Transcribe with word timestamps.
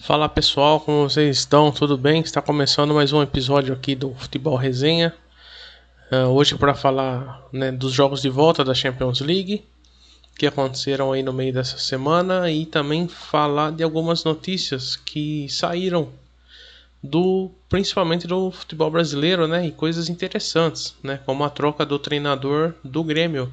Fala 0.00 0.28
pessoal, 0.28 0.80
como 0.80 1.08
vocês 1.08 1.38
estão? 1.38 1.70
Tudo 1.70 1.98
bem? 1.98 2.22
Está 2.22 2.40
começando 2.40 2.94
mais 2.94 3.12
um 3.12 3.20
episódio 3.20 3.74
aqui 3.74 3.94
do 3.94 4.14
Futebol 4.14 4.56
Resenha. 4.56 5.14
Uh, 6.10 6.28
hoje 6.28 6.56
para 6.56 6.72
falar 6.72 7.42
né, 7.52 7.70
dos 7.70 7.92
jogos 7.92 8.22
de 8.22 8.30
volta 8.30 8.64
da 8.64 8.72
Champions 8.72 9.20
League 9.20 9.64
que 10.38 10.46
aconteceram 10.46 11.12
aí 11.12 11.22
no 11.22 11.32
meio 11.32 11.52
dessa 11.52 11.76
semana 11.78 12.48
e 12.50 12.64
também 12.64 13.08
falar 13.08 13.72
de 13.72 13.82
algumas 13.82 14.22
notícias 14.22 14.94
que 14.94 15.48
saíram 15.50 16.08
do 17.02 17.50
principalmente 17.68 18.26
do 18.26 18.50
futebol 18.52 18.90
brasileiro, 18.90 19.46
né, 19.48 19.66
e 19.66 19.72
coisas 19.72 20.08
interessantes, 20.08 20.94
né, 21.02 21.20
como 21.26 21.44
a 21.44 21.50
troca 21.50 21.84
do 21.84 21.98
treinador 21.98 22.72
do 22.84 23.02
Grêmio. 23.02 23.52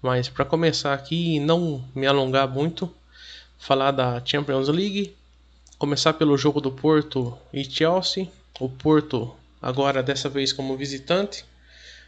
Mas 0.00 0.28
para 0.28 0.44
começar 0.44 0.92
aqui 0.92 1.36
e 1.36 1.40
não 1.40 1.82
me 1.94 2.06
alongar 2.06 2.46
muito, 2.46 2.94
falar 3.58 3.90
da 3.90 4.22
Champions 4.24 4.68
League, 4.68 5.14
começar 5.84 6.14
pelo 6.14 6.38
jogo 6.38 6.62
do 6.62 6.72
Porto 6.72 7.36
e 7.52 7.62
Chelsea. 7.62 8.26
O 8.58 8.70
Porto 8.70 9.36
agora 9.60 10.02
dessa 10.02 10.30
vez 10.30 10.50
como 10.50 10.78
visitante. 10.78 11.44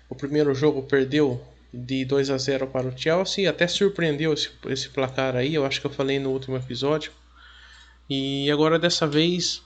O 0.09 0.15
primeiro 0.15 0.55
jogo 0.55 0.83
perdeu 0.83 1.39
de 1.75 2.03
2 2.07 2.31
a 2.31 2.39
0 2.39 2.69
para 2.69 2.89
o 2.89 2.99
Chelsea, 2.99 3.51
até 3.51 3.69
surpreendeu 3.69 4.33
esse, 4.33 4.49
esse 4.69 4.89
placar 4.89 5.37
aí, 5.37 5.55
eu 5.55 5.67
acho 5.67 5.79
que 5.79 5.87
eu 5.87 5.91
falei 5.91 6.19
no 6.19 6.31
último 6.31 6.57
episódio. 6.57 7.13
E 8.09 8.51
agora 8.51 8.79
dessa 8.79 9.07
vez, 9.07 9.61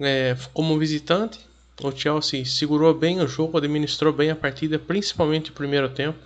é, 0.00 0.34
como 0.54 0.78
visitante, 0.78 1.38
o 1.82 1.92
Chelsea 1.92 2.46
segurou 2.46 2.94
bem 2.94 3.20
o 3.20 3.28
jogo, 3.28 3.58
administrou 3.58 4.10
bem 4.10 4.30
a 4.30 4.36
partida, 4.36 4.78
principalmente 4.78 5.50
o 5.50 5.54
primeiro 5.54 5.90
tempo. 5.90 6.18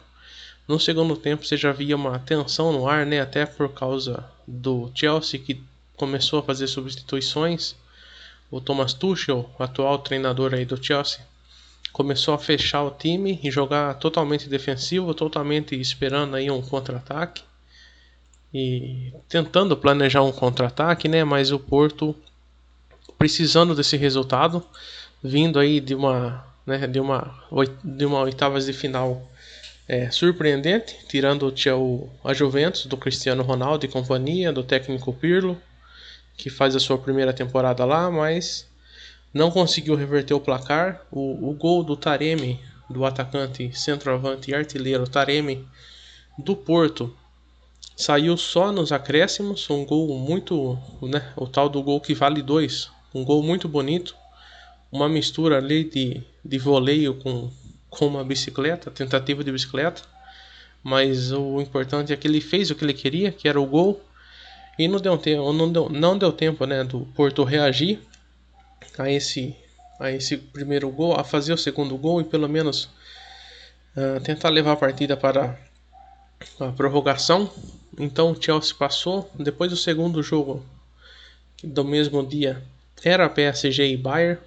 No 0.69 0.79
segundo 0.79 1.17
tempo 1.17 1.45
você 1.45 1.57
já 1.57 1.73
via 1.73 1.97
uma 1.97 2.21
tensão 2.21 2.71
no 2.71 2.87
ar, 2.87 3.05
né? 3.05 3.21
Até 3.21 3.45
por 3.45 3.71
causa 3.71 4.25
do 4.47 4.89
Chelsea 4.95 5.41
que 5.41 5.61
começou 5.99 6.39
a 6.39 6.43
fazer 6.43 6.67
substituições. 6.69 7.75
O 8.51 8.61
Thomas 8.61 8.95
Tuchel, 8.95 9.51
atual 9.59 9.99
treinador 9.99 10.55
aí 10.55 10.65
do 10.65 10.83
Chelsea, 10.83 11.21
começou 11.93 12.33
a 12.33 12.39
fechar 12.39 12.83
o 12.85 12.91
time 12.91 13.39
e 13.43 13.51
jogar 13.51 13.95
totalmente 13.95 14.49
defensivo, 14.49 15.13
totalmente 15.13 15.79
esperando 15.79 16.37
aí 16.37 16.51
um 16.51 16.63
contra-ataque 16.63 17.43
e 18.55 19.13
tentando 19.29 19.77
planejar 19.77 20.23
um 20.23 20.33
contra-ataque, 20.33 21.09
né? 21.09 21.25
Mas 21.25 21.51
o 21.51 21.59
Porto 21.59 22.15
precisando 23.19 23.75
desse 23.75 23.97
resultado, 23.97 24.65
vindo 25.23 25.59
aí 25.59 25.81
de 25.81 25.95
uma, 25.95 26.47
né, 26.65 26.87
de 26.87 27.01
uma, 27.01 27.35
de 27.85 28.07
uma 28.07 28.21
oitavas 28.21 28.67
de 28.67 28.73
final 28.73 29.29
é, 29.89 30.11
surpreendente, 30.11 30.97
tirando 31.09 31.53
o, 31.77 32.09
a 32.23 32.33
Juventus 32.33 32.87
do 32.87 32.97
Cristiano 32.97 33.43
Ronaldo 33.43 33.85
e 33.85 33.89
companhia, 33.89 34.53
do 34.53 34.63
técnico 34.63 35.13
Pirlo, 35.13 35.61
que 36.39 36.49
faz 36.49 36.75
a 36.75 36.81
sua 36.81 36.97
primeira 36.97 37.35
temporada 37.35 37.85
lá, 37.85 38.11
mas 38.11 38.67
não 39.35 39.51
conseguiu 39.51 39.95
reverter 39.95 40.33
o 40.33 40.41
placar. 40.41 41.03
O, 41.11 41.51
o 41.51 41.53
gol 41.53 41.85
do 41.85 41.95
Taremi, 41.95 42.59
do 42.89 43.05
atacante 43.05 43.71
centroavante 43.79 44.51
e 44.51 44.55
artilheiro 44.55 45.07
Taremi 45.07 45.69
do 46.39 46.57
Porto, 46.57 47.15
saiu 47.95 48.35
só 48.39 48.73
nos 48.73 48.93
acréscimos, 48.93 49.69
um 49.69 49.85
gol 49.85 50.17
muito, 50.19 50.79
né, 51.03 51.31
o 51.37 51.47
tal 51.47 51.69
do 51.69 51.83
gol 51.83 52.01
que 52.01 52.15
vale 52.15 52.41
dois, 52.41 52.89
um 53.15 53.23
gol 53.23 53.43
muito 53.43 53.69
bonito, 53.69 54.17
uma 54.91 55.11
mistura 55.11 55.59
ali 55.59 55.85
de, 55.85 56.23
de 56.43 56.59
voleio 56.59 57.13
com 57.15 57.51
com 57.91 58.07
uma 58.07 58.25
bicicleta, 58.25 58.91
tentativa 58.91 59.43
de 59.43 59.53
bicicleta. 59.53 60.03
Mas 60.83 61.33
o 61.33 61.61
importante 61.61 62.13
é 62.13 62.17
que 62.17 62.29
ele 62.29 62.41
fez 62.41 62.71
o 62.71 62.75
que 62.75 62.85
ele 62.85 62.95
queria, 62.95 63.33
que 63.33 63.49
era 63.49 63.61
o 63.61 63.67
gol. 63.67 64.01
E 64.79 64.87
não 64.87 65.01
deu 65.01 65.19
tempo, 65.19 65.53
não 65.53 65.73
deu, 65.73 65.89
não 65.89 66.17
deu 66.17 66.33
tempo 66.33 66.65
né, 66.65 66.85
do 66.85 67.01
Porto 67.15 67.43
reagir 67.43 67.99
a 68.97 69.11
esse, 69.11 69.57
a 69.99 70.11
esse 70.11 70.37
primeiro 70.37 70.89
gol, 70.91 71.19
a 71.19 71.25
fazer 71.25 71.53
o 71.53 71.59
segundo 71.59 71.97
gol 71.97 72.21
e 72.21 72.25
pelo 72.25 72.49
menos 72.49 72.85
uh, 73.97 74.21
tentar 74.23 74.51
levar 74.51 74.73
a 74.73 74.77
partida 74.77 75.17
para 75.17 75.59
a 76.61 76.73
prorrogação. 76.73 77.51
Então 77.99 78.31
o 78.31 78.41
Chelsea 78.41 78.75
passou. 78.75 79.29
Depois 79.35 79.71
do 79.71 79.77
segundo 79.77 80.23
jogo 80.23 80.65
do 81.63 81.85
mesmo 81.85 82.25
dia 82.25 82.63
era 83.03 83.29
PSG 83.29 83.85
e 83.93 83.97
Bayern. 83.97 84.41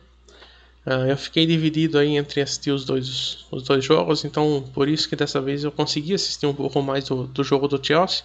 Uh, 0.85 1.07
eu 1.09 1.17
fiquei 1.17 1.45
dividido 1.45 1.97
aí 1.97 2.15
entre 2.15 2.41
assistir 2.41 2.71
os 2.71 2.85
dois, 2.85 3.45
os 3.51 3.63
dois 3.63 3.83
jogos, 3.83 4.25
então 4.25 4.67
por 4.73 4.89
isso 4.89 5.07
que 5.07 5.15
dessa 5.15 5.39
vez 5.39 5.63
eu 5.63 5.71
consegui 5.71 6.13
assistir 6.13 6.47
um 6.47 6.55
pouco 6.55 6.81
mais 6.81 7.03
do, 7.03 7.27
do 7.27 7.43
jogo 7.43 7.67
do 7.67 7.83
Chelsea. 7.83 8.23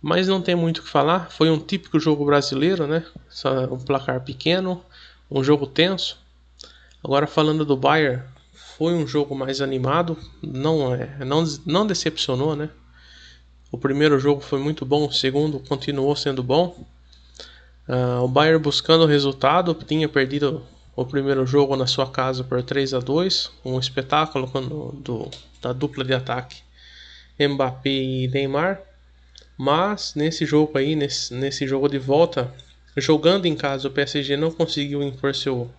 Mas 0.00 0.28
não 0.28 0.40
tem 0.40 0.54
muito 0.54 0.78
o 0.78 0.82
que 0.82 0.88
falar, 0.88 1.30
foi 1.30 1.50
um 1.50 1.58
típico 1.58 1.98
jogo 1.98 2.24
brasileiro, 2.24 2.86
né? 2.86 3.04
Só 3.28 3.64
um 3.64 3.78
placar 3.78 4.20
pequeno, 4.20 4.82
um 5.30 5.42
jogo 5.42 5.66
tenso. 5.66 6.18
Agora 7.02 7.26
falando 7.26 7.64
do 7.64 7.76
Bayern, 7.76 8.22
foi 8.76 8.92
um 8.94 9.06
jogo 9.06 9.34
mais 9.34 9.60
animado, 9.60 10.18
não 10.42 10.94
é, 10.94 11.24
não, 11.24 11.44
não 11.64 11.86
decepcionou, 11.86 12.54
né? 12.54 12.68
O 13.72 13.78
primeiro 13.78 14.18
jogo 14.18 14.40
foi 14.40 14.58
muito 14.58 14.84
bom, 14.84 15.06
o 15.06 15.12
segundo 15.12 15.58
continuou 15.60 16.14
sendo 16.14 16.42
bom. 16.42 16.84
Uh, 17.88 18.22
o 18.22 18.28
Bayern 18.28 18.62
buscando 18.62 19.04
o 19.04 19.06
resultado, 19.06 19.74
tinha 19.74 20.08
perdido 20.08 20.62
o 20.94 21.04
primeiro 21.04 21.46
jogo 21.46 21.76
na 21.76 21.86
sua 21.86 22.06
casa 22.06 22.42
por 22.42 22.62
3 22.62 22.94
a 22.94 23.00
2 23.00 23.50
um 23.64 23.78
espetáculo 23.78 24.48
quando, 24.48 24.92
do, 25.02 25.30
da 25.60 25.72
dupla 25.72 26.02
de 26.02 26.14
ataque 26.14 26.62
Mbappé 27.38 27.90
e 27.90 28.28
Neymar. 28.28 28.80
Mas 29.56 30.14
nesse 30.14 30.44
jogo 30.44 30.76
aí, 30.76 30.94
nesse, 30.94 31.32
nesse 31.32 31.66
jogo 31.66 31.88
de 31.88 31.98
volta, 31.98 32.52
jogando 32.96 33.46
em 33.46 33.56
casa, 33.56 33.88
o 33.88 33.90
PSG 33.90 34.36
não 34.36 34.50
conseguiu 34.50 35.02
impor 35.02 35.34
seu, 35.34 35.70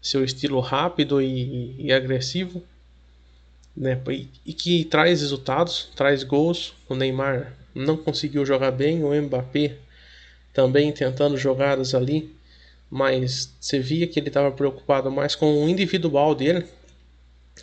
seu 0.00 0.24
estilo 0.24 0.60
rápido 0.60 1.20
e, 1.20 1.74
e 1.78 1.92
agressivo, 1.92 2.62
né? 3.76 4.00
E, 4.08 4.28
e, 4.46 4.52
que 4.52 4.84
traz 4.84 5.20
resultados, 5.20 5.90
traz 5.94 6.22
gols. 6.22 6.72
O 6.88 6.94
Neymar 6.94 7.52
não 7.74 7.96
conseguiu 7.96 8.46
jogar 8.46 8.70
bem, 8.70 9.04
o 9.04 9.14
Mbappé 9.22 9.76
também 10.54 10.90
tentando 10.90 11.36
jogadas 11.36 11.94
ali 11.94 12.34
mas 12.90 13.52
você 13.60 13.78
via 13.78 14.06
que 14.06 14.18
ele 14.18 14.28
estava 14.28 14.50
preocupado 14.50 15.10
mais 15.10 15.34
com 15.34 15.64
o 15.64 15.68
individual 15.68 16.34
dele, 16.34 16.64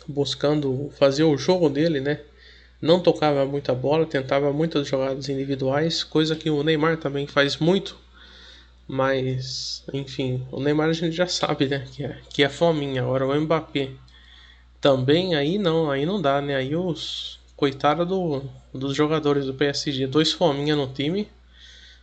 buscando 0.06 0.92
fazer 0.98 1.24
o 1.24 1.36
jogo 1.36 1.68
dele, 1.68 2.00
né? 2.00 2.20
Não 2.84 3.00
tocava 3.00 3.46
muita 3.46 3.74
bola, 3.74 4.04
tentava 4.04 4.52
muitas 4.52 4.86
jogadas 4.86 5.30
individuais, 5.30 6.04
coisa 6.04 6.36
que 6.36 6.50
o 6.50 6.62
Neymar 6.62 6.98
também 6.98 7.26
faz 7.26 7.56
muito. 7.56 7.96
Mas, 8.86 9.82
enfim, 9.90 10.46
o 10.52 10.60
Neymar 10.60 10.90
a 10.90 10.92
gente 10.92 11.16
já 11.16 11.26
sabe, 11.26 11.66
né? 11.66 11.86
Que 11.90 12.04
é, 12.04 12.18
que 12.28 12.44
é 12.44 12.48
fominha. 12.50 13.00
Agora 13.00 13.26
o 13.26 13.40
Mbappé 13.40 13.92
também 14.82 15.34
aí 15.34 15.56
não, 15.56 15.90
aí 15.90 16.04
não 16.04 16.20
dá, 16.20 16.42
né? 16.42 16.56
Aí 16.56 16.76
os 16.76 17.40
coitado 17.56 18.04
do, 18.04 18.42
dos 18.74 18.94
jogadores 18.94 19.46
do 19.46 19.54
PSG, 19.54 20.06
dois 20.06 20.32
fominha 20.32 20.76
no 20.76 20.86
time, 20.86 21.26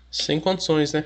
sem 0.10 0.40
condições, 0.40 0.94
né? 0.94 1.06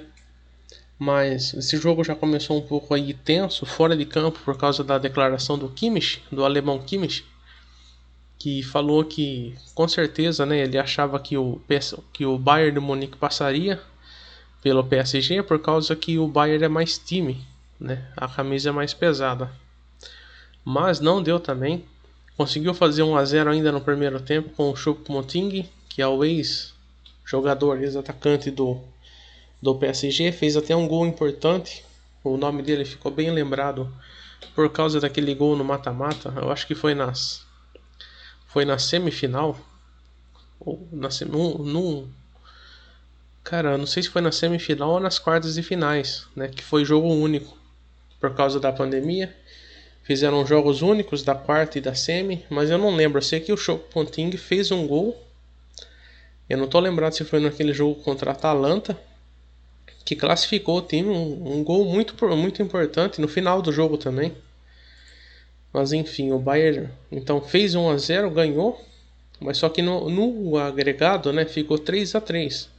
Mas 0.98 1.54
esse 1.54 1.76
jogo 1.76 2.02
já 2.02 2.16
começou 2.16 2.58
um 2.58 2.62
pouco 2.62 2.94
aí 2.94 3.14
tenso, 3.14 3.66
fora 3.66 3.98
de 3.98 4.06
campo, 4.06 4.40
por 4.46 4.58
causa 4.58 4.86
da 4.86 4.98
declaração 4.98 5.60
do 5.60 5.68
Kimmich, 5.68 6.24
do 6.32 6.46
alemão 6.46 6.80
Kimmich, 6.80 7.26
que 8.38 8.62
falou 8.64 9.04
que 9.04 9.56
com 9.74 9.88
certeza 9.88 10.46
né, 10.46 10.60
ele 10.60 10.78
achava 10.78 11.20
que 11.20 11.38
o, 11.38 11.62
que 12.14 12.26
o 12.26 12.38
Bayern 12.38 12.74
de 12.74 12.80
Munique 12.80 13.18
passaria 13.18 13.82
pelo 14.62 14.84
PSG 14.84 15.44
por 15.44 15.60
causa 15.60 15.96
que 15.96 16.18
o 16.18 16.28
Bayern 16.28 16.66
é 16.66 16.68
mais 16.68 16.98
time, 16.98 17.46
né, 17.80 18.08
a 18.16 18.28
camisa 18.28 18.70
é 18.70 18.72
mais 18.72 18.94
pesada. 18.94 19.52
Mas 20.64 21.00
não 21.00 21.22
deu 21.22 21.40
também. 21.40 21.86
Conseguiu 22.36 22.74
fazer 22.74 23.04
1 23.04 23.16
a 23.16 23.24
0 23.24 23.52
ainda 23.52 23.72
no 23.72 23.80
primeiro 23.80 24.20
tempo 24.20 24.50
com 24.50 24.72
o 24.72 24.76
Choupo-Moting, 24.76 25.70
que 25.88 26.02
é 26.02 26.08
o 26.08 26.24
ex-jogador, 26.24 27.82
ex-atacante 27.82 28.52
do 28.52 28.82
do 29.62 29.76
PSG, 29.76 30.32
fez 30.32 30.56
até 30.56 30.76
um 30.76 30.88
gol 30.88 31.06
importante. 31.06 31.84
O 32.24 32.38
nome 32.38 32.62
dele 32.62 32.86
ficou 32.86 33.12
bem 33.12 33.32
lembrado 33.32 33.92
por 34.54 34.70
causa 34.70 35.00
daquele 35.00 35.34
gol 35.34 35.56
no 35.56 35.64
mata-mata. 35.64 36.34
Eu 36.36 36.52
acho 36.52 36.68
que 36.68 36.76
foi 36.76 36.94
nas 36.94 37.45
foi 38.56 38.64
na 38.64 38.80
semifinal 38.80 39.60
ou 40.58 40.88
na 40.90 41.10
num, 41.28 41.58
num 41.58 42.08
cara, 43.44 43.78
não 43.78 43.86
sei 43.86 44.02
se 44.02 44.08
foi 44.08 44.22
na 44.22 44.32
semifinal 44.32 44.92
ou 44.92 45.00
nas 45.02 45.20
quartas 45.20 45.56
de 45.56 45.62
finais, 45.62 46.26
né, 46.34 46.48
que 46.48 46.64
foi 46.64 46.86
jogo 46.86 47.10
único 47.10 47.58
por 48.18 48.34
causa 48.34 48.58
da 48.58 48.72
pandemia. 48.72 49.36
Fizeram 50.04 50.46
jogos 50.46 50.82
únicos 50.82 51.22
da 51.22 51.36
quarta 51.36 51.80
e 51.80 51.82
da 51.82 51.94
semi, 51.94 52.46
mas 52.50 52.70
eu 52.70 52.78
não 52.78 52.96
lembro. 52.96 53.18
Eu 53.18 53.24
sei 53.24 53.42
que 53.42 53.52
o 53.52 53.58
Choco 53.58 53.90
Ponting 53.90 54.32
fez 54.38 54.72
um 54.72 54.88
gol. 54.88 55.22
Eu 56.50 56.58
não 56.58 56.68
tô 56.70 56.80
lembrado 56.80 57.12
se 57.12 57.26
foi 57.26 57.42
naquele 57.42 57.74
jogo 57.74 58.02
contra 58.04 58.32
a 58.32 58.34
Atalanta 58.34 58.98
que 60.06 60.16
classificou 60.16 60.78
o 60.78 60.82
time, 60.82 61.10
um, 61.10 61.58
um, 61.58 61.64
gol 61.64 61.84
muito, 61.84 62.16
muito 62.38 62.62
importante 62.62 63.20
no 63.20 63.28
final 63.28 63.62
do 63.62 63.74
jogo 63.74 63.98
também. 63.98 64.34
Mas 65.76 65.92
enfim, 65.92 66.32
o 66.32 66.40
Bayern 66.40 66.90
então 67.12 67.42
fez 67.42 67.76
1 67.76 67.90
a 67.90 67.98
0, 67.98 68.32
ganhou, 68.32 68.82
mas 69.42 69.58
só 69.58 69.68
que 69.68 69.82
no, 69.82 70.10
no 70.10 70.58
agregado, 70.58 71.34
né, 71.34 71.44
ficou 71.44 71.78
3 71.78 72.16
a 72.16 72.22
3. 72.22 72.70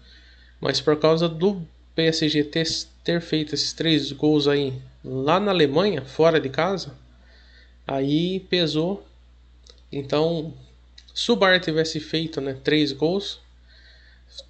Mas 0.58 0.80
por 0.80 0.98
causa 0.98 1.28
do 1.28 1.60
PSG 1.94 2.42
ter, 2.44 2.66
ter 3.04 3.20
feito 3.20 3.54
esses 3.54 3.74
três 3.74 4.10
gols 4.12 4.48
aí 4.48 4.72
lá 5.04 5.38
na 5.38 5.50
Alemanha, 5.50 6.06
fora 6.06 6.40
de 6.40 6.48
casa, 6.48 6.94
aí 7.86 8.40
pesou. 8.48 9.06
Então, 9.92 10.54
se 11.14 11.30
o 11.30 11.36
Bayern 11.36 11.62
tivesse 11.62 12.00
feito 12.00 12.40
né, 12.40 12.56
três 12.64 12.92
gols, 12.92 13.40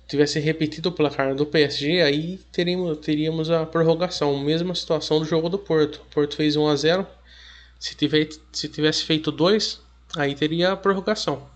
tivesse 0.07 0.39
repetido 0.39 0.91
o 0.91 0.93
placar 0.93 1.35
do 1.35 1.45
PSG, 1.45 2.01
aí 2.01 2.39
teríamos, 2.53 2.99
teríamos 2.99 3.51
a 3.51 3.67
prorrogação. 3.67 4.39
Mesma 4.39 4.73
situação 4.73 5.19
do 5.19 5.25
jogo 5.25 5.49
do 5.49 5.59
Porto. 5.59 5.97
O 5.97 6.15
Porto 6.15 6.37
fez 6.37 6.55
1 6.55 6.69
a 6.69 6.77
0 6.77 7.07
se, 7.79 7.95
tiver, 7.95 8.29
se 8.53 8.69
tivesse 8.69 9.05
feito 9.05 9.31
dois, 9.31 9.81
aí 10.17 10.35
teria 10.35 10.73
a 10.73 10.77
prorrogação. 10.77 11.49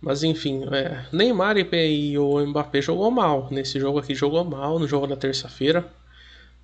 Mas 0.00 0.22
enfim, 0.22 0.64
é, 0.70 1.06
Neymar 1.10 1.56
e 1.56 2.18
o 2.18 2.46
Mbappé 2.46 2.82
jogou 2.82 3.10
mal. 3.10 3.48
Nesse 3.50 3.80
jogo 3.80 3.98
aqui 3.98 4.14
jogou 4.14 4.44
mal, 4.44 4.78
no 4.78 4.86
jogo 4.86 5.06
da 5.06 5.16
terça-feira. 5.16 5.90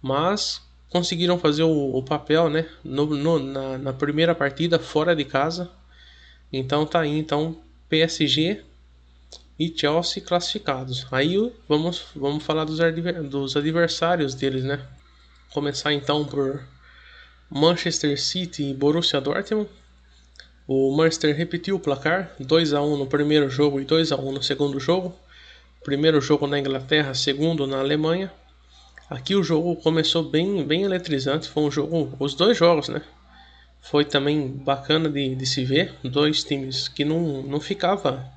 Mas 0.02 0.60
conseguiram 0.90 1.38
fazer 1.38 1.62
o, 1.62 1.96
o 1.96 2.02
papel 2.02 2.50
né, 2.50 2.66
no, 2.84 3.06
no, 3.06 3.38
na, 3.38 3.78
na, 3.78 3.92
primeira 3.94 4.34
partida 4.34 4.78
fora 4.78 5.16
de 5.16 5.24
casa. 5.24 5.70
Então 6.52 6.84
tá 6.84 7.00
aí, 7.00 7.16
então 7.18 7.56
PSG 7.88 8.62
e 9.58 9.72
Chelsea 9.74 10.22
classificados. 10.22 11.06
Aí 11.10 11.52
vamos, 11.66 12.06
vamos 12.14 12.44
falar 12.44 12.64
dos, 12.64 12.78
dos 13.30 13.56
adversários 13.56 14.34
deles, 14.34 14.64
né? 14.64 14.86
Começar 15.52 15.94
então 15.94 16.26
por 16.26 16.62
Manchester 17.50 18.20
City 18.20 18.70
e 18.70 18.74
Borussia 18.74 19.20
Dortmund. 19.20 19.68
O 20.66 20.96
Manchester 20.96 21.34
repetiu 21.34 21.76
o 21.76 21.80
placar, 21.80 22.30
2 22.38 22.72
a 22.72 22.80
1 22.80 22.96
no 22.96 23.06
primeiro 23.06 23.50
jogo 23.50 23.80
e 23.80 23.84
2 23.84 24.12
a 24.12 24.16
1 24.16 24.32
no 24.32 24.42
segundo 24.42 24.78
jogo. 24.78 25.14
Primeiro 25.82 26.20
jogo 26.20 26.46
na 26.46 26.58
Inglaterra, 26.58 27.12
segundo 27.14 27.66
na 27.66 27.80
Alemanha. 27.80 28.32
Aqui 29.08 29.34
o 29.34 29.42
jogo 29.42 29.74
começou 29.76 30.22
bem, 30.22 30.64
bem 30.64 30.82
eletrizante, 30.84 31.48
foi 31.48 31.64
um 31.64 31.70
jogo, 31.70 32.14
os 32.20 32.34
dois 32.34 32.56
jogos, 32.56 32.88
né? 32.88 33.02
Foi 33.80 34.04
também 34.04 34.46
bacana 34.46 35.08
de, 35.08 35.34
de 35.34 35.46
se 35.46 35.64
ver, 35.64 35.94
dois 36.04 36.44
times 36.44 36.86
que 36.86 37.04
não, 37.04 37.42
não 37.42 37.60
ficava 37.60 38.30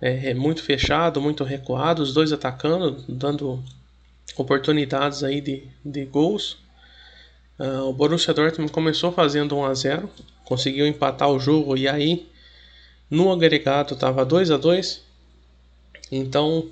é, 0.00 0.30
é 0.30 0.34
muito 0.34 0.62
fechado, 0.62 1.20
muito 1.20 1.44
recuado, 1.44 2.02
os 2.02 2.12
dois 2.12 2.32
atacando, 2.32 3.04
dando 3.08 3.62
oportunidades 4.36 5.22
aí 5.22 5.40
de, 5.40 5.68
de 5.84 6.04
gols. 6.04 6.58
Uh, 7.58 7.88
o 7.88 7.92
Borussia 7.92 8.34
Dortmund 8.34 8.72
começou 8.72 9.12
fazendo 9.12 9.56
1 9.56 9.64
a 9.64 9.74
0, 9.74 10.10
conseguiu 10.44 10.86
empatar 10.86 11.30
o 11.30 11.38
jogo 11.38 11.76
e 11.76 11.86
aí 11.86 12.28
no 13.08 13.32
agregado 13.32 13.94
estava 13.94 14.24
2 14.24 14.50
a 14.50 14.56
2. 14.56 15.02
Então, 16.10 16.68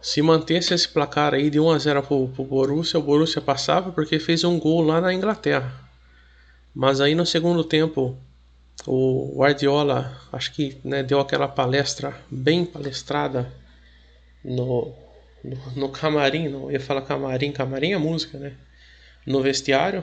se 0.00 0.22
mantesse 0.22 0.72
esse 0.72 0.88
placar 0.88 1.34
aí 1.34 1.50
de 1.50 1.58
1 1.58 1.70
a 1.70 1.78
0 1.78 2.02
para 2.02 2.14
o 2.14 2.26
Borussia, 2.28 2.98
o 2.98 3.02
Borussia 3.02 3.42
passava 3.42 3.90
porque 3.90 4.20
fez 4.20 4.44
um 4.44 4.58
gol 4.58 4.82
lá 4.82 5.00
na 5.00 5.12
Inglaterra. 5.12 5.74
Mas 6.72 7.00
aí 7.00 7.14
no 7.14 7.26
segundo 7.26 7.64
tempo, 7.64 8.16
o 8.86 9.34
Guardiola, 9.36 10.16
acho 10.32 10.52
que 10.52 10.78
né, 10.84 11.02
deu 11.02 11.18
aquela 11.18 11.48
palestra 11.48 12.14
bem 12.30 12.64
palestrada 12.64 13.52
no, 14.44 14.92
no, 15.42 15.56
no 15.74 15.88
camarim, 15.88 16.48
não 16.48 16.70
ia 16.70 16.78
falar 16.78 17.02
camarim, 17.02 17.50
camarim 17.50 17.92
é 17.92 17.98
música, 17.98 18.38
né? 18.38 18.52
No 19.28 19.42
vestiário. 19.42 20.02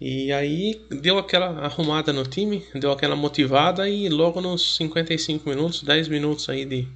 E 0.00 0.32
aí 0.32 0.80
deu 0.90 1.18
aquela 1.18 1.46
arrumada 1.64 2.12
no 2.12 2.24
time, 2.24 2.64
deu 2.74 2.92
aquela 2.92 3.16
motivada 3.16 3.88
e 3.88 4.08
logo 4.08 4.40
nos 4.40 4.76
55 4.76 5.48
minutos, 5.48 5.82
10 5.82 6.08
minutos 6.08 6.48
aí 6.48 6.64
de, 6.64 6.86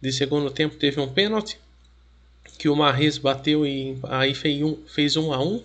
de 0.00 0.12
segundo 0.12 0.50
tempo 0.50 0.76
teve 0.76 1.00
um 1.00 1.08
pênalti 1.08 1.58
que 2.58 2.68
o 2.68 2.76
Marres 2.76 3.18
bateu 3.18 3.66
e 3.66 3.98
aí 4.04 4.34
fez 4.34 4.62
um, 4.62 4.76
fez 4.86 5.16
um 5.16 5.32
a 5.32 5.42
um. 5.42 5.62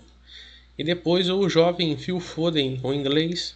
E 0.78 0.84
depois 0.84 1.30
o 1.30 1.48
jovem 1.50 1.98
Phil 1.98 2.20
Foden, 2.20 2.80
o 2.84 2.94
inglês, 2.94 3.56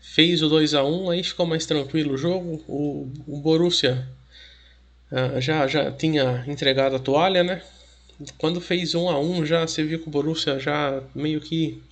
fez 0.00 0.42
o 0.42 0.48
2 0.48 0.74
a 0.74 0.84
1 0.84 1.10
aí 1.10 1.22
ficou 1.22 1.46
mais 1.46 1.66
tranquilo 1.66 2.14
o 2.14 2.18
jogo. 2.18 2.62
O, 2.68 3.10
o 3.26 3.36
Borussia 3.38 4.06
uh, 5.10 5.40
já, 5.40 5.66
já 5.66 5.90
tinha 5.90 6.44
entregado 6.46 6.96
a 6.96 6.98
toalha, 6.98 7.42
né? 7.42 7.62
Quando 8.38 8.60
fez 8.60 8.94
um 8.94 9.08
a 9.08 9.18
um 9.18 9.44
já 9.44 9.66
você 9.66 9.84
viu 9.84 9.98
que 9.98 10.08
o 10.08 10.10
Borussia 10.10 10.58
já 10.58 11.02
meio 11.14 11.40
que 11.40 11.82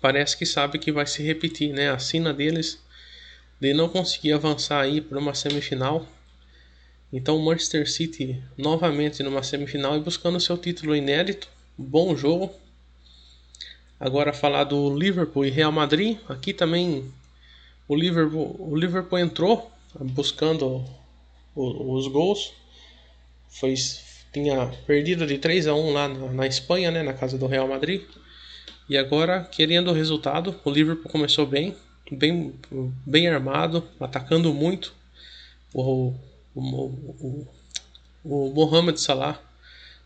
parece 0.00 0.36
que 0.36 0.46
sabe 0.46 0.78
que 0.78 0.92
vai 0.92 1.06
se 1.06 1.22
repetir, 1.22 1.72
né? 1.72 1.90
A 1.90 1.98
sina 1.98 2.32
deles 2.32 2.78
de 3.60 3.74
não 3.74 3.88
conseguir 3.88 4.32
avançar 4.32 4.80
aí 4.80 5.00
para 5.00 5.18
uma 5.18 5.34
semifinal. 5.34 6.06
Então 7.12 7.36
o 7.36 7.44
Manchester 7.44 7.90
City 7.90 8.42
novamente 8.56 9.22
numa 9.22 9.42
semifinal 9.42 9.96
e 9.96 10.00
buscando 10.00 10.38
seu 10.38 10.56
título 10.56 10.94
inédito. 10.94 11.48
Bom 11.76 12.16
jogo. 12.16 12.52
Agora 13.98 14.32
falar 14.32 14.64
do 14.64 14.94
Liverpool 14.96 15.44
e 15.44 15.50
Real 15.50 15.72
Madrid. 15.72 16.18
Aqui 16.28 16.52
também 16.52 17.12
o 17.88 17.96
Liverpool, 17.96 18.54
o 18.58 18.76
Liverpool 18.76 19.18
entrou 19.18 19.72
buscando 19.94 20.84
os 21.56 22.06
gols. 22.06 22.52
Foi, 23.48 23.74
tinha 24.32 24.66
perdido 24.86 25.26
de 25.26 25.38
3 25.38 25.66
a 25.66 25.74
1 25.74 25.92
lá 25.92 26.08
na, 26.08 26.32
na 26.32 26.46
Espanha, 26.46 26.90
né, 26.90 27.02
na 27.02 27.12
casa 27.12 27.38
do 27.38 27.46
Real 27.46 27.68
Madrid. 27.68 28.02
E 28.88 28.96
agora, 28.96 29.44
querendo 29.44 29.90
o 29.90 29.94
resultado, 29.94 30.58
o 30.64 30.70
Liverpool 30.70 31.10
começou 31.10 31.46
bem, 31.46 31.74
bem, 32.10 32.54
bem 33.06 33.28
armado, 33.28 33.86
atacando 34.00 34.52
muito. 34.54 34.94
O, 35.74 36.14
o, 36.54 36.60
o, 36.60 37.46
o 38.24 38.52
Mohamed 38.54 38.98
Salah 39.00 39.40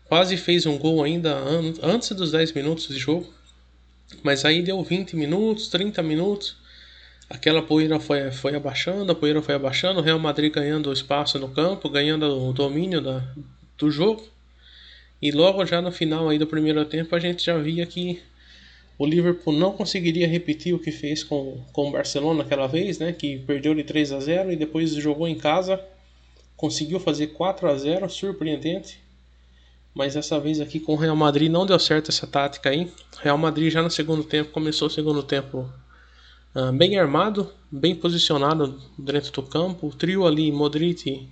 quase 0.05 0.35
fez 0.35 0.65
um 0.65 0.77
gol 0.77 1.03
ainda 1.03 1.33
an 1.33 1.73
antes 1.81 2.11
dos 2.11 2.31
10 2.31 2.51
minutos 2.53 2.87
de 2.87 2.97
jogo. 2.97 3.31
Mas 4.21 4.45
aí 4.45 4.61
deu 4.61 4.83
20 4.83 5.15
minutos, 5.15 5.69
30 5.69 6.03
minutos. 6.03 6.57
Aquela 7.29 7.61
poeira 7.61 7.99
foi, 7.99 8.31
foi 8.31 8.55
abaixando, 8.55 9.11
a 9.11 9.15
poeira 9.15 9.41
foi 9.41 9.55
abaixando. 9.55 9.99
O 9.99 10.03
Real 10.03 10.19
Madrid 10.19 10.53
ganhando 10.53 10.91
espaço 10.91 11.39
no 11.39 11.49
campo, 11.49 11.89
ganhando 11.89 12.25
o 12.25 12.53
domínio 12.53 13.01
da, 13.01 13.23
do 13.77 13.89
jogo. 13.91 14.23
E 15.21 15.31
logo 15.31 15.65
já 15.65 15.81
no 15.81 15.91
final 15.91 16.29
aí 16.29 16.37
do 16.37 16.47
primeiro 16.47 16.83
tempo 16.85 17.15
a 17.15 17.19
gente 17.19 17.45
já 17.45 17.57
via 17.57 17.85
que 17.85 18.21
o 18.97 19.05
Liverpool 19.05 19.53
não 19.53 19.71
conseguiria 19.71 20.27
repetir 20.27 20.73
o 20.73 20.79
que 20.79 20.91
fez 20.91 21.23
com, 21.23 21.59
com 21.71 21.89
o 21.89 21.91
Barcelona 21.91 22.43
aquela 22.43 22.67
vez, 22.67 22.99
né? 22.99 23.11
Que 23.11 23.39
perdeu 23.39 23.73
de 23.73 23.83
3 23.83 24.11
a 24.11 24.19
0 24.19 24.51
e 24.51 24.55
depois 24.55 24.93
jogou 24.93 25.27
em 25.27 25.35
casa, 25.35 25.83
conseguiu 26.55 26.99
fazer 26.99 27.27
4 27.27 27.69
a 27.69 27.75
0, 27.75 28.09
surpreendente. 28.09 28.99
Mas 29.93 30.15
dessa 30.15 30.39
vez 30.39 30.59
aqui 30.59 30.79
com 30.79 30.93
o 30.93 30.97
Real 30.97 31.15
Madrid 31.15 31.51
não 31.51 31.65
deu 31.65 31.77
certo 31.79 32.09
essa 32.09 32.25
tática 32.25 32.69
aí. 32.69 32.91
Real 33.21 33.37
Madrid 33.37 33.71
já 33.71 33.81
no 33.81 33.91
segundo 33.91 34.23
tempo 34.23 34.51
começou 34.51 34.87
o 34.87 34.91
segundo 34.91 35.21
tempo 35.21 35.69
uh, 36.55 36.71
bem 36.71 36.97
armado, 36.97 37.51
bem 37.71 37.95
posicionado 37.95 38.79
dentro 38.97 39.31
do 39.31 39.43
campo. 39.43 39.87
O 39.87 39.93
trio 39.93 40.25
ali, 40.25 40.51
Modric, 40.51 41.29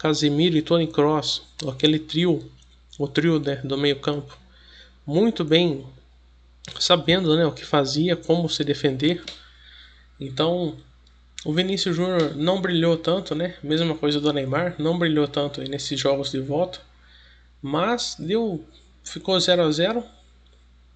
Casemiro 0.00 0.56
e 0.56 0.62
Toni 0.62 0.86
Kroos, 0.86 1.42
aquele 1.68 1.98
trio, 1.98 2.50
o 2.98 3.06
trio 3.06 3.38
né, 3.38 3.56
do 3.56 3.76
meio 3.76 4.00
campo, 4.00 4.34
muito 5.06 5.44
bem 5.44 5.86
sabendo 6.78 7.36
né, 7.36 7.44
o 7.44 7.52
que 7.52 7.66
fazia, 7.66 8.16
como 8.16 8.48
se 8.48 8.64
defender. 8.64 9.22
Então, 10.18 10.74
o 11.44 11.52
Vinícius 11.52 11.96
Júnior 11.96 12.34
não 12.34 12.62
brilhou 12.62 12.96
tanto, 12.96 13.34
né? 13.34 13.56
Mesma 13.62 13.94
coisa 13.94 14.18
do 14.18 14.32
Neymar, 14.32 14.74
não 14.78 14.98
brilhou 14.98 15.28
tanto 15.28 15.60
nesses 15.60 16.00
jogos 16.00 16.30
de 16.30 16.40
volta, 16.40 16.80
mas 17.60 18.16
deu 18.18 18.64
ficou 19.04 19.38
0 19.38 19.64
a 19.64 19.70
0, 19.70 20.02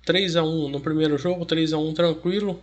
3 0.07 0.37
a 0.37 0.43
1 0.43 0.71
no 0.71 0.81
primeiro 0.81 1.19
jogo, 1.19 1.45
3 1.45 1.75
a 1.75 1.79
1 1.79 1.93
tranquilo. 1.93 2.63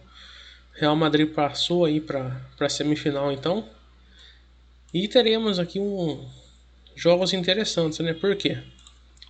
Real 0.74 0.95
Madrid 0.95 1.31
passou 1.31 1.86
aí 1.86 2.01
para 2.01 2.41
para 2.57 2.67
semifinal 2.67 3.31
então. 3.31 3.63
E 4.93 5.07
teremos 5.07 5.57
aqui 5.57 5.79
um 5.79 6.27
jogos 6.95 7.33
interessantes, 7.33 8.00
né? 8.00 8.13
Por 8.13 8.36
quê? 8.36 8.57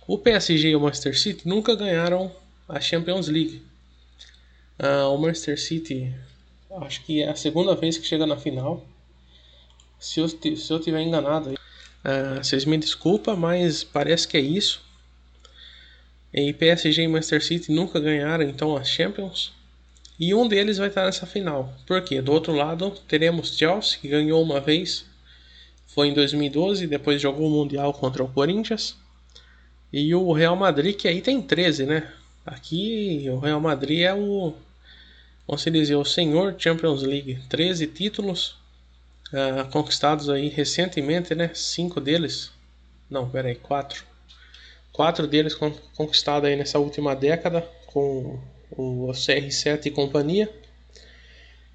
O 0.06 0.18
PSG 0.18 0.70
e 0.70 0.76
o 0.76 0.80
Manchester 0.80 1.16
City 1.18 1.46
nunca 1.46 1.76
ganharam 1.76 2.34
a 2.68 2.80
Champions 2.80 3.28
League. 3.28 3.62
Uh, 4.78 5.14
o 5.14 5.18
Manchester 5.18 5.60
City, 5.60 6.12
acho 6.80 7.04
que 7.04 7.22
é 7.22 7.28
a 7.28 7.36
segunda 7.36 7.74
vez 7.76 7.96
que 7.96 8.06
chega 8.06 8.26
na 8.26 8.36
final. 8.36 8.84
Se 10.00 10.18
eu, 10.18 10.28
se 10.28 10.70
eu 10.70 10.80
tiver 10.80 11.00
enganado, 11.02 11.50
uh, 11.50 12.42
vocês 12.42 12.64
me 12.64 12.76
desculpem, 12.76 13.36
mas 13.36 13.84
parece 13.84 14.26
que 14.26 14.36
é 14.36 14.40
isso. 14.40 14.82
E 16.34 16.52
PSG 16.52 17.02
e 17.02 17.08
Manchester 17.08 17.44
City 17.44 17.70
nunca 17.70 18.00
ganharam 18.00 18.42
então 18.42 18.76
a 18.76 18.82
Champions. 18.82 19.52
E 20.18 20.34
um 20.34 20.48
deles 20.48 20.78
vai 20.78 20.88
estar 20.88 21.04
nessa 21.04 21.26
final. 21.26 21.72
Por 21.86 22.02
quê? 22.02 22.20
Do 22.20 22.32
outro 22.32 22.52
lado, 22.52 22.90
teremos 23.06 23.56
Chelsea, 23.56 23.98
que 24.00 24.08
ganhou 24.08 24.42
uma 24.42 24.60
vez 24.60 25.04
foi 25.94 26.08
em 26.08 26.14
2012, 26.14 26.86
depois 26.86 27.20
jogou 27.20 27.46
o 27.48 27.50
Mundial 27.50 27.92
contra 27.92 28.24
o 28.24 28.28
Corinthians. 28.28 28.96
E 29.92 30.14
o 30.14 30.32
Real 30.32 30.56
Madrid, 30.56 30.96
que 30.96 31.06
aí 31.06 31.20
tem 31.20 31.40
13, 31.42 31.84
né? 31.84 32.10
Aqui 32.46 33.26
o 33.28 33.38
Real 33.38 33.60
Madrid 33.60 34.00
é 34.00 34.14
o, 34.14 34.54
vamos 35.46 35.62
dizer, 35.64 35.94
o 35.96 36.04
senhor 36.04 36.54
Champions 36.58 37.02
League. 37.02 37.38
13 37.48 37.86
títulos 37.88 38.56
uh, 39.32 39.68
conquistados 39.70 40.30
aí 40.30 40.48
recentemente, 40.48 41.34
né? 41.34 41.50
Cinco 41.52 42.00
deles. 42.00 42.50
Não, 43.10 43.28
pera 43.28 43.48
aí, 43.48 43.54
quatro. 43.54 44.02
quatro 44.92 45.26
deles 45.26 45.54
conquistados 45.94 46.48
aí 46.48 46.56
nessa 46.56 46.78
última 46.78 47.14
década 47.14 47.68
com 47.86 48.40
o 48.70 49.08
CR7 49.12 49.86
e 49.86 49.90
companhia. 49.90 50.50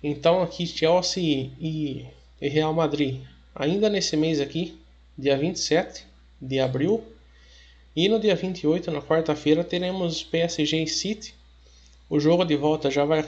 Então 0.01 0.41
aqui 0.41 0.65
Chelsea 0.65 1.51
e 1.59 2.07
Real 2.41 2.74
Madrid 2.74 3.21
ainda 3.58 3.90
nesse 3.90 4.16
mês 4.16 4.40
aqui, 4.40 4.78
dia 5.18 5.38
27 5.38 6.06
de 6.42 6.60
abril. 6.60 7.04
E 7.96 8.08
no 8.08 8.20
dia 8.20 8.36
28, 8.36 8.92
na 8.92 9.02
quarta-feira, 9.02 9.64
teremos 9.64 10.24
PSG 10.24 10.84
e 10.84 10.88
City. 10.88 11.34
O 12.10 12.20
jogo 12.20 12.46
de 12.46 12.56
volta 12.56 12.90
já 12.92 13.04
vai, 13.04 13.26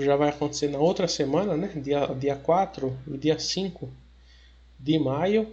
já 0.00 0.16
vai 0.16 0.30
acontecer 0.30 0.68
na 0.68 0.78
outra 0.78 1.06
semana, 1.06 1.56
né? 1.56 1.70
Dia, 1.76 2.06
dia 2.18 2.34
4 2.34 2.98
e 3.06 3.18
dia 3.18 3.38
5 3.38 3.88
de 4.80 4.98
maio. 4.98 5.46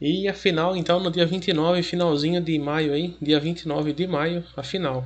E 0.00 0.28
a 0.28 0.34
final, 0.34 0.76
então, 0.76 1.00
no 1.00 1.10
dia 1.10 1.26
29, 1.26 1.82
finalzinho 1.82 2.40
de 2.40 2.56
maio 2.58 2.92
aí, 2.92 3.16
dia 3.20 3.40
29 3.40 3.92
de 3.92 4.06
maio, 4.06 4.44
a 4.56 4.62
final. 4.62 5.04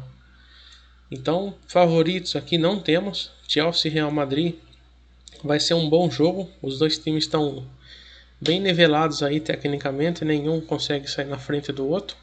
Então, 1.11 1.55
favoritos 1.67 2.37
aqui 2.37 2.59
não 2.59 2.79
temos. 2.79 3.31
Chelsea 3.49 3.91
e 3.91 3.95
Real 3.95 4.11
Madrid 4.11 4.55
vai 5.43 5.59
ser 5.59 5.75
um 5.75 5.89
bom 5.89 6.11
jogo. 6.11 6.49
Os 6.61 6.79
dois 6.79 6.99
times 6.99 7.25
estão 7.25 7.67
bem 8.43 8.59
nivelados 8.59 9.23
aí 9.23 9.39
tecnicamente, 9.39 10.25
nenhum 10.25 10.61
consegue 10.61 11.09
sair 11.09 11.27
na 11.27 11.39
frente 11.39 11.71
do 11.71 11.89
outro. 11.89 12.17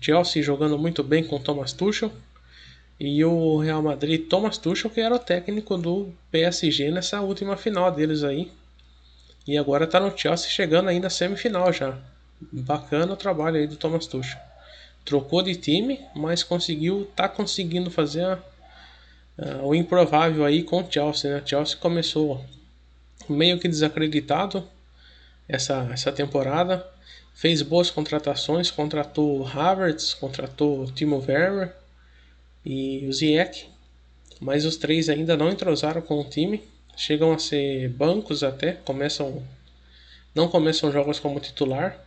Chelsea 0.00 0.40
jogando 0.40 0.78
muito 0.78 1.02
bem 1.02 1.24
com 1.24 1.40
Thomas 1.40 1.72
Tuchel 1.72 2.12
e 3.00 3.24
o 3.24 3.58
Real 3.58 3.82
Madrid, 3.82 4.28
Thomas 4.28 4.58
Tuchel 4.58 4.90
que 4.90 5.00
era 5.00 5.16
o 5.16 5.18
técnico 5.18 5.76
do 5.76 6.12
PSG 6.30 6.92
nessa 6.92 7.20
última 7.20 7.56
final 7.56 7.90
deles 7.90 8.22
aí. 8.22 8.52
E 9.44 9.58
agora 9.58 9.86
está 9.86 9.98
no 9.98 10.16
Chelsea 10.16 10.48
chegando 10.48 10.88
ainda 10.88 11.08
à 11.08 11.10
semifinal 11.10 11.72
já. 11.72 11.98
Bacana 12.52 13.12
o 13.12 13.16
trabalho 13.16 13.56
aí 13.56 13.66
do 13.66 13.76
Thomas 13.76 14.06
Tuchel. 14.06 14.38
Trocou 15.04 15.42
de 15.42 15.56
time, 15.56 16.00
mas 16.14 16.44
conseguiu, 16.44 17.10
tá 17.16 17.28
conseguindo 17.28 17.90
fazer 17.90 18.24
a, 18.24 18.38
a, 19.36 19.66
o 19.66 19.74
improvável 19.74 20.44
aí 20.44 20.62
com 20.62 20.80
o 20.80 20.86
Chelsea, 20.88 21.34
né? 21.34 21.42
Chelsea 21.44 21.76
começou 21.76 22.44
meio 23.28 23.58
que 23.58 23.66
desacreditado 23.66 24.64
essa, 25.48 25.88
essa 25.92 26.12
temporada, 26.12 26.86
fez 27.34 27.62
boas 27.62 27.90
contratações, 27.90 28.70
contratou 28.70 29.46
Havertz, 29.46 30.14
contratou 30.14 30.90
Timo 30.92 31.24
Werner 31.26 31.74
e 32.64 33.06
o 33.06 33.12
Ziyech, 33.12 33.68
mas 34.40 34.64
os 34.64 34.76
três 34.76 35.08
ainda 35.08 35.36
não 35.36 35.50
entrosaram 35.50 36.02
com 36.02 36.20
o 36.20 36.24
time 36.24 36.62
chegam 36.96 37.32
a 37.32 37.38
ser 37.38 37.88
bancos 37.90 38.42
até, 38.42 38.72
começam 38.72 39.42
não 40.34 40.48
começam 40.48 40.90
jogos 40.90 41.20
como 41.20 41.38
titular. 41.38 42.04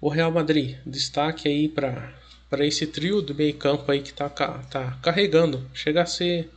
O 0.00 0.08
Real 0.08 0.30
Madrid, 0.30 0.76
destaque 0.84 1.48
aí 1.48 1.68
para 1.68 2.12
para 2.48 2.64
esse 2.64 2.86
trio 2.86 3.20
do 3.20 3.34
meio-campo 3.34 3.90
aí 3.90 4.00
que 4.00 4.12
tá, 4.12 4.28
tá 4.28 4.98
carregando. 5.02 5.68
Chega 5.74 6.02
a 6.02 6.06
ser 6.06 6.48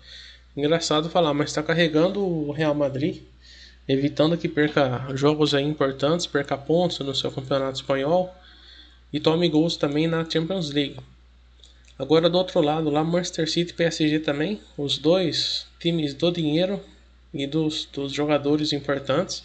engraçado 0.56 1.10
falar, 1.10 1.34
mas 1.34 1.50
está 1.50 1.63
carregando 1.63 2.24
o 2.24 2.51
Real 2.51 2.75
Madrid, 2.75 3.24
evitando 3.89 4.38
que 4.38 4.48
perca 4.48 5.08
jogos 5.15 5.53
importantes, 5.55 6.27
perca 6.27 6.55
pontos 6.55 7.00
no 7.00 7.15
seu 7.15 7.31
campeonato 7.31 7.77
espanhol 7.77 8.31
e 9.12 9.19
tome 9.19 9.50
gols 9.50 9.75
também 9.75 10.05
na 10.05 10.24
Champions 10.29 10.69
League. 10.69 10.98
Agora 11.98 12.29
do 12.29 12.38
outro 12.38 12.62
lado, 12.62 12.91
lá 12.91 13.03
Manchester 13.03 13.50
City 13.50 13.72
e 13.72 13.74
PSG 13.74 14.19
também, 14.19 14.62
os 14.77 15.00
dois 15.00 15.65
times 15.79 16.13
do 16.13 16.31
dinheiro 16.31 16.79
e 17.34 17.48
dos, 17.48 17.86
dos 17.86 18.13
jogadores 18.13 18.72
importantes. 18.74 19.43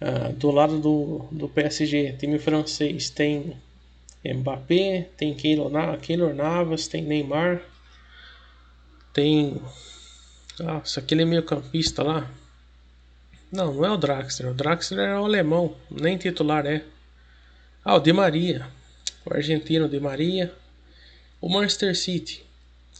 Uh, 0.00 0.32
do 0.34 0.50
lado 0.50 0.78
do, 0.80 1.28
do 1.30 1.48
PSG, 1.48 2.16
time 2.18 2.38
francês, 2.40 3.08
tem 3.08 3.56
Mbappé, 4.24 5.08
tem 5.16 5.32
Keylor 5.34 5.70
Navas, 6.34 6.88
tem 6.88 7.02
Neymar, 7.02 7.62
tem. 9.12 9.60
Nossa, 10.58 11.00
aquele 11.00 11.24
meio 11.24 11.44
campista 11.44 12.02
lá. 12.02 12.30
Não, 13.50 13.72
não 13.72 13.84
é 13.84 13.90
o 13.90 13.96
Draxler. 13.96 14.50
O 14.50 14.54
Draxler 14.54 15.08
é 15.08 15.18
o 15.18 15.24
alemão, 15.24 15.74
nem 15.90 16.18
titular 16.18 16.66
é. 16.66 16.84
Ah, 17.84 17.96
o 17.96 18.00
Di 18.00 18.12
Maria. 18.12 18.66
O 19.24 19.32
argentino 19.32 19.88
Di 19.88 19.98
Maria. 19.98 20.52
O 21.40 21.48
Manchester 21.48 21.96
City. 21.96 22.44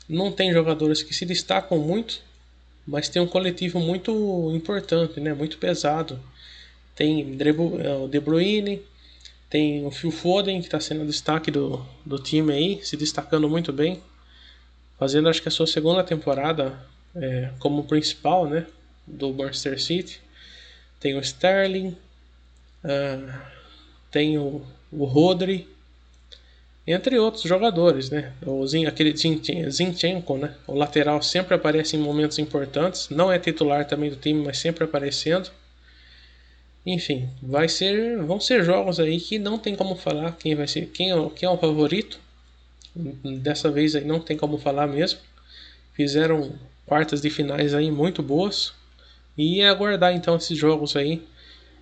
Não 0.08 0.32
tem 0.32 0.52
jogadores 0.52 1.02
que 1.02 1.14
se 1.14 1.26
destacam 1.26 1.78
muito, 1.78 2.22
mas 2.86 3.08
tem 3.10 3.20
um 3.20 3.26
coletivo 3.26 3.78
muito 3.78 4.50
importante, 4.54 5.20
né? 5.20 5.34
Muito 5.34 5.58
pesado. 5.58 6.18
Tem 6.94 7.36
é, 7.80 7.94
o 7.94 8.08
De 8.08 8.18
Bruyne, 8.18 8.82
tem 9.50 9.84
o 9.84 9.90
Phil 9.90 10.10
Foden, 10.10 10.60
que 10.60 10.66
está 10.66 10.80
sendo 10.80 11.04
destaque 11.04 11.50
do, 11.50 11.84
do 12.04 12.18
time 12.18 12.52
aí, 12.52 12.80
se 12.82 12.96
destacando 12.96 13.48
muito 13.48 13.72
bem. 13.72 14.02
Fazendo 14.98 15.28
acho 15.28 15.42
que 15.42 15.48
a 15.48 15.50
sua 15.50 15.66
segunda 15.66 16.02
temporada 16.02 16.78
é, 17.14 17.50
como 17.58 17.84
principal, 17.84 18.48
né? 18.48 18.66
Do 19.06 19.32
Manchester 19.34 19.80
City. 19.80 20.20
Tem 21.00 21.16
o 21.16 21.20
Sterling, 21.20 21.96
uh, 22.84 23.32
tem 24.10 24.38
o, 24.38 24.62
o 24.90 25.04
Rodri, 25.04 25.68
entre 26.86 27.18
outros 27.18 27.42
jogadores, 27.42 28.08
né? 28.08 28.32
O 28.44 28.66
Zin, 28.66 28.86
aquele 28.86 29.14
Zinchenko, 29.14 30.38
né? 30.38 30.54
O 30.66 30.74
lateral 30.74 31.20
sempre 31.22 31.54
aparece 31.54 31.96
em 31.96 32.00
momentos 32.00 32.38
importantes, 32.38 33.10
não 33.10 33.30
é 33.30 33.38
titular 33.38 33.86
também 33.86 34.08
do 34.08 34.16
time, 34.16 34.42
mas 34.42 34.58
sempre 34.58 34.84
aparecendo. 34.84 35.50
Enfim, 36.86 37.28
vai 37.42 37.68
ser, 37.68 38.16
vão 38.22 38.40
ser 38.40 38.64
jogos 38.64 38.98
aí 38.98 39.20
que 39.20 39.38
não 39.38 39.58
tem 39.58 39.76
como 39.76 39.94
falar 39.94 40.32
quem 40.38 40.54
vai 40.54 40.66
ser, 40.66 40.86
quem 40.86 41.12
é, 41.12 41.30
quem 41.36 41.46
é 41.46 41.50
o 41.50 41.58
favorito. 41.58 42.18
Dessa 43.42 43.70
vez 43.70 43.94
aí 43.94 44.04
não 44.04 44.18
tem 44.18 44.36
como 44.36 44.56
falar 44.56 44.86
mesmo. 44.86 45.20
Fizeram 45.92 46.54
quartas 46.86 47.20
de 47.20 47.28
finais 47.28 47.74
aí 47.74 47.90
muito 47.90 48.22
boas 48.22 48.72
e 49.38 49.62
aguardar 49.62 50.12
então 50.12 50.36
esses 50.36 50.58
jogos 50.58 50.96
aí 50.96 51.24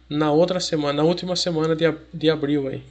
na 0.09 0.31
outra 0.31 0.61
semana, 0.61 1.03
na 1.03 1.03
última 1.03 1.35
semana 1.35 1.75
de, 1.75 1.85
de 2.13 2.29
abril 2.29 2.69
aí. 2.69 2.85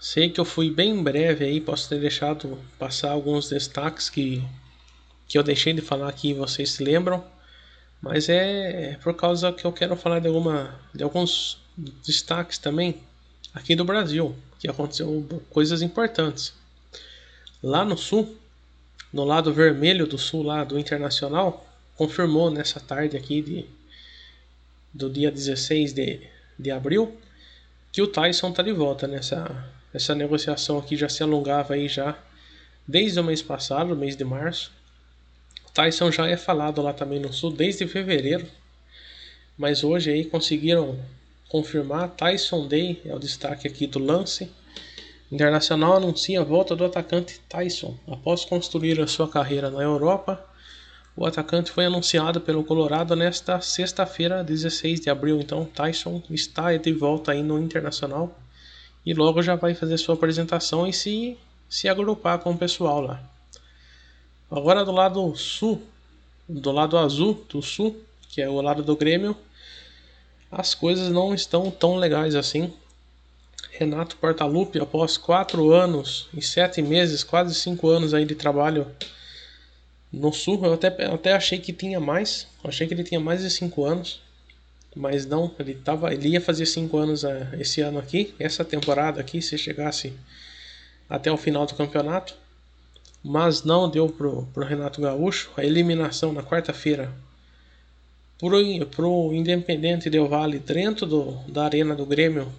Sei 0.00 0.30
que 0.30 0.40
eu 0.40 0.44
fui 0.46 0.70
bem 0.70 1.02
breve 1.02 1.44
aí, 1.44 1.60
posso 1.60 1.86
ter 1.86 2.00
deixado 2.00 2.58
passar 2.78 3.10
alguns 3.10 3.50
destaques 3.50 4.08
que, 4.08 4.42
que 5.28 5.36
eu 5.36 5.42
deixei 5.42 5.74
de 5.74 5.82
falar 5.82 6.08
aqui, 6.08 6.32
vocês 6.32 6.70
se 6.70 6.82
lembram, 6.82 7.22
mas 8.00 8.30
é, 8.30 8.92
é 8.92 8.96
por 8.96 9.14
causa 9.14 9.52
que 9.52 9.66
eu 9.66 9.72
quero 9.72 9.94
falar 9.94 10.18
de, 10.18 10.28
alguma, 10.28 10.80
de 10.94 11.04
alguns 11.04 11.58
destaques 11.76 12.56
também 12.56 12.96
aqui 13.52 13.76
do 13.76 13.84
Brasil, 13.84 14.34
que 14.58 14.66
aconteceu 14.66 15.28
coisas 15.50 15.82
importantes. 15.82 16.54
Lá 17.62 17.84
no 17.84 17.98
sul, 17.98 18.34
no 19.12 19.24
lado 19.24 19.52
vermelho 19.52 20.06
do 20.06 20.16
sul, 20.16 20.42
lá 20.42 20.64
do 20.64 20.78
Internacional, 20.78 21.66
confirmou 21.94 22.50
nessa 22.50 22.80
tarde 22.80 23.18
aqui 23.18 23.42
de, 23.42 23.66
do 24.92 25.10
dia 25.10 25.30
16 25.30 25.92
de, 25.92 26.20
de 26.58 26.70
abril 26.70 27.16
que 27.92 28.02
o 28.02 28.06
Tyson 28.06 28.52
tá 28.52 28.62
de 28.62 28.72
volta 28.72 29.06
nessa 29.06 29.68
essa 29.92 30.14
negociação 30.14 30.78
aqui 30.78 30.96
já 30.96 31.08
se 31.08 31.22
alongava 31.22 31.74
aí 31.74 31.88
já 31.88 32.16
desde 32.86 33.18
o 33.18 33.24
mês 33.24 33.42
passado, 33.42 33.96
mês 33.96 34.16
de 34.16 34.24
março. 34.24 34.72
Tyson 35.74 36.10
já 36.10 36.28
é 36.28 36.36
falado 36.36 36.80
lá 36.80 36.92
também 36.92 37.18
no 37.18 37.32
sul 37.32 37.50
desde 37.50 37.86
fevereiro, 37.86 38.46
mas 39.56 39.82
hoje 39.84 40.10
aí 40.10 40.24
conseguiram 40.24 40.98
confirmar. 41.48 42.10
Tyson 42.10 42.66
Day 42.66 43.00
é 43.04 43.14
o 43.14 43.18
destaque 43.18 43.66
aqui 43.66 43.86
do 43.86 43.98
lance. 43.98 44.50
Internacional 45.30 45.96
anuncia 45.96 46.40
a 46.40 46.44
volta 46.44 46.74
do 46.74 46.84
atacante 46.84 47.40
Tyson. 47.48 47.96
Após 48.06 48.44
construir 48.44 49.00
a 49.00 49.06
sua 49.06 49.28
carreira 49.28 49.70
na 49.70 49.82
Europa, 49.82 50.44
o 51.20 51.26
atacante 51.26 51.70
foi 51.70 51.84
anunciado 51.84 52.40
pelo 52.40 52.64
Colorado 52.64 53.14
nesta 53.14 53.60
sexta-feira, 53.60 54.42
16 54.42 55.00
de 55.00 55.10
abril. 55.10 55.38
Então, 55.38 55.66
Tyson 55.66 56.22
está 56.30 56.74
de 56.74 56.92
volta 56.94 57.32
aí 57.32 57.42
no 57.42 57.58
Internacional 57.58 58.40
e 59.04 59.12
logo 59.12 59.42
já 59.42 59.54
vai 59.54 59.74
fazer 59.74 59.98
sua 59.98 60.14
apresentação 60.14 60.86
e 60.86 60.94
se, 60.94 61.36
se 61.68 61.90
agrupar 61.90 62.38
com 62.38 62.52
o 62.52 62.56
pessoal 62.56 63.02
lá. 63.02 63.22
Agora 64.50 64.82
do 64.82 64.92
lado 64.92 65.36
sul, 65.36 65.82
do 66.48 66.72
lado 66.72 66.96
azul 66.96 67.44
do 67.50 67.60
sul, 67.60 68.02
que 68.30 68.40
é 68.40 68.48
o 68.48 68.62
lado 68.62 68.82
do 68.82 68.96
Grêmio, 68.96 69.36
as 70.50 70.74
coisas 70.74 71.10
não 71.10 71.34
estão 71.34 71.70
tão 71.70 71.96
legais 71.96 72.34
assim. 72.34 72.72
Renato 73.72 74.16
Portaluppi, 74.16 74.80
após 74.80 75.18
quatro 75.18 75.70
anos 75.70 76.30
e 76.32 76.40
sete 76.40 76.80
meses, 76.80 77.22
quase 77.22 77.54
cinco 77.54 77.90
anos 77.90 78.14
aí 78.14 78.24
de 78.24 78.34
trabalho 78.34 78.86
no 80.12 80.32
Sul, 80.32 80.64
eu 80.64 80.72
até, 80.72 80.88
até 81.06 81.32
achei 81.32 81.58
que 81.58 81.72
tinha 81.72 82.00
mais, 82.00 82.46
achei 82.64 82.86
que 82.86 82.94
ele 82.94 83.04
tinha 83.04 83.20
mais 83.20 83.42
de 83.42 83.50
cinco 83.50 83.84
anos. 83.84 84.20
Mas 84.94 85.24
não, 85.24 85.54
ele, 85.58 85.74
tava, 85.74 86.12
ele 86.12 86.30
ia 86.30 86.40
fazer 86.40 86.66
5 86.66 86.96
anos 86.96 87.22
uh, 87.22 87.28
esse 87.60 87.80
ano 87.80 87.98
aqui, 87.98 88.34
essa 88.40 88.64
temporada 88.64 89.20
aqui, 89.20 89.40
se 89.40 89.56
chegasse 89.56 90.12
até 91.08 91.30
o 91.30 91.36
final 91.36 91.64
do 91.64 91.74
campeonato, 91.74 92.34
mas 93.22 93.62
não 93.62 93.88
deu 93.88 94.08
pro, 94.08 94.48
pro 94.52 94.64
Renato 94.64 95.00
Gaúcho. 95.00 95.50
A 95.56 95.64
eliminação 95.64 96.32
na 96.32 96.42
quarta-feira 96.42 97.12
pro, 98.38 98.86
pro 98.86 99.32
Independente 99.32 100.10
Del 100.10 100.28
Vale 100.28 100.58
dentro 100.58 101.06
do, 101.06 101.32
da 101.48 101.64
arena 101.64 101.94
do 101.94 102.04
Grêmio 102.06 102.50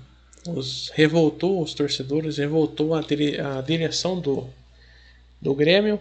os 0.47 0.89
revoltou 0.95 1.61
os 1.61 1.73
torcedores, 1.73 2.37
revoltou 2.37 2.95
a, 2.95 3.01
dire, 3.01 3.39
a 3.39 3.61
direção 3.61 4.19
do, 4.19 4.49
do 5.39 5.53
Grêmio. 5.53 5.99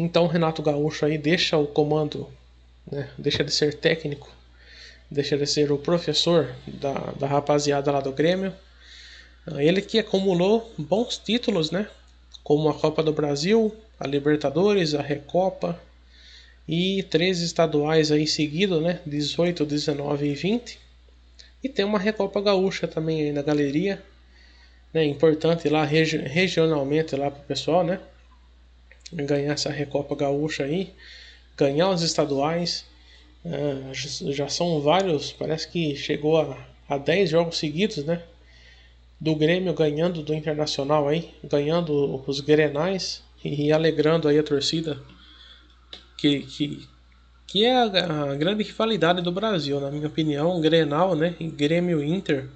Então 0.00 0.26
Renato 0.26 0.62
Gaúcho 0.62 1.04
aí 1.04 1.18
deixa 1.18 1.58
o 1.58 1.66
comando, 1.66 2.26
né, 2.90 3.10
deixa 3.18 3.44
de 3.44 3.52
ser 3.52 3.74
técnico, 3.74 4.30
deixa 5.10 5.36
de 5.36 5.46
ser 5.46 5.70
o 5.70 5.76
professor 5.76 6.54
da, 6.66 6.94
da 7.18 7.26
rapaziada 7.26 7.92
lá 7.92 8.00
do 8.00 8.10
Grêmio. 8.10 8.50
Ele 9.58 9.82
que 9.82 9.98
acumulou 9.98 10.72
bons 10.78 11.18
títulos, 11.18 11.70
né? 11.70 11.86
Como 12.42 12.70
a 12.70 12.74
Copa 12.74 13.02
do 13.02 13.12
Brasil, 13.12 13.76
a 13.98 14.06
Libertadores, 14.06 14.94
a 14.94 15.02
Recopa 15.02 15.78
e 16.66 17.02
três 17.02 17.42
estaduais 17.42 18.10
aí 18.10 18.26
seguidos, 18.26 18.82
né? 18.82 19.00
18, 19.04 19.66
19 19.66 20.26
e 20.26 20.34
20. 20.34 20.78
E 21.62 21.68
tem 21.68 21.84
uma 21.84 21.98
Recopa 21.98 22.40
Gaúcha 22.40 22.88
também 22.88 23.20
aí 23.20 23.32
na 23.32 23.42
galeria, 23.42 24.02
né? 24.94 25.04
Importante 25.04 25.68
lá 25.68 25.84
regi 25.84 26.16
regionalmente 26.16 27.14
lá 27.16 27.30
pro 27.30 27.42
pessoal, 27.42 27.84
né? 27.84 28.00
Ganhar 29.12 29.54
essa 29.54 29.70
Recopa 29.70 30.14
Gaúcha 30.14 30.64
aí, 30.64 30.92
ganhar 31.56 31.90
os 31.90 32.02
estaduais. 32.02 32.84
Uh, 33.44 34.32
já 34.32 34.48
são 34.48 34.80
vários, 34.80 35.32
parece 35.32 35.66
que 35.68 35.96
chegou 35.96 36.38
a, 36.38 36.58
a 36.88 36.98
10 36.98 37.30
jogos 37.30 37.58
seguidos, 37.58 38.04
né? 38.04 38.22
Do 39.18 39.34
Grêmio 39.34 39.72
ganhando 39.74 40.22
do 40.22 40.34
Internacional 40.34 41.08
aí, 41.08 41.30
ganhando 41.44 42.22
os 42.26 42.40
Grenais 42.40 43.22
e 43.44 43.72
alegrando 43.72 44.28
aí 44.28 44.38
a 44.38 44.42
torcida 44.42 45.00
que, 46.16 46.40
que, 46.40 46.88
que 47.46 47.64
é 47.64 47.74
a, 47.74 48.32
a, 48.32 48.34
grande 48.34 48.62
rivalidade 48.62 49.22
do 49.22 49.32
Brasil, 49.32 49.80
na 49.80 49.90
minha 49.90 50.06
opinião, 50.06 50.60
Grenal, 50.60 51.14
né, 51.14 51.34
Grêmio 51.40 52.04
Inter 52.04 52.48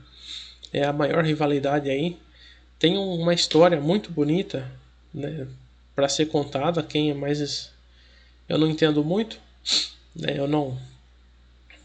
é 0.73 0.85
a 0.85 0.93
maior 0.93 1.25
rivalidade 1.25 1.89
aí. 1.89 2.19
Tem 2.79 2.99
uma 2.99 3.33
história 3.33 3.81
muito 3.81 4.11
bonita, 4.11 4.71
né, 5.15 5.47
para 5.95 6.09
ser 6.09 6.27
contada. 6.27 6.83
Quem 6.83 7.11
é 7.11 7.15
mais 7.15 7.73
eu 8.49 8.59
não 8.59 8.69
entendo 8.69 9.03
muito, 9.03 9.39
né, 10.15 10.39
eu 10.39 10.47
não 10.47 10.79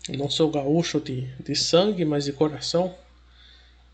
não 0.09 0.29
sou 0.29 0.49
gaúcho 0.49 0.99
de, 0.99 1.27
de 1.39 1.55
sangue, 1.55 2.03
mas 2.03 2.25
de 2.25 2.33
coração. 2.33 2.95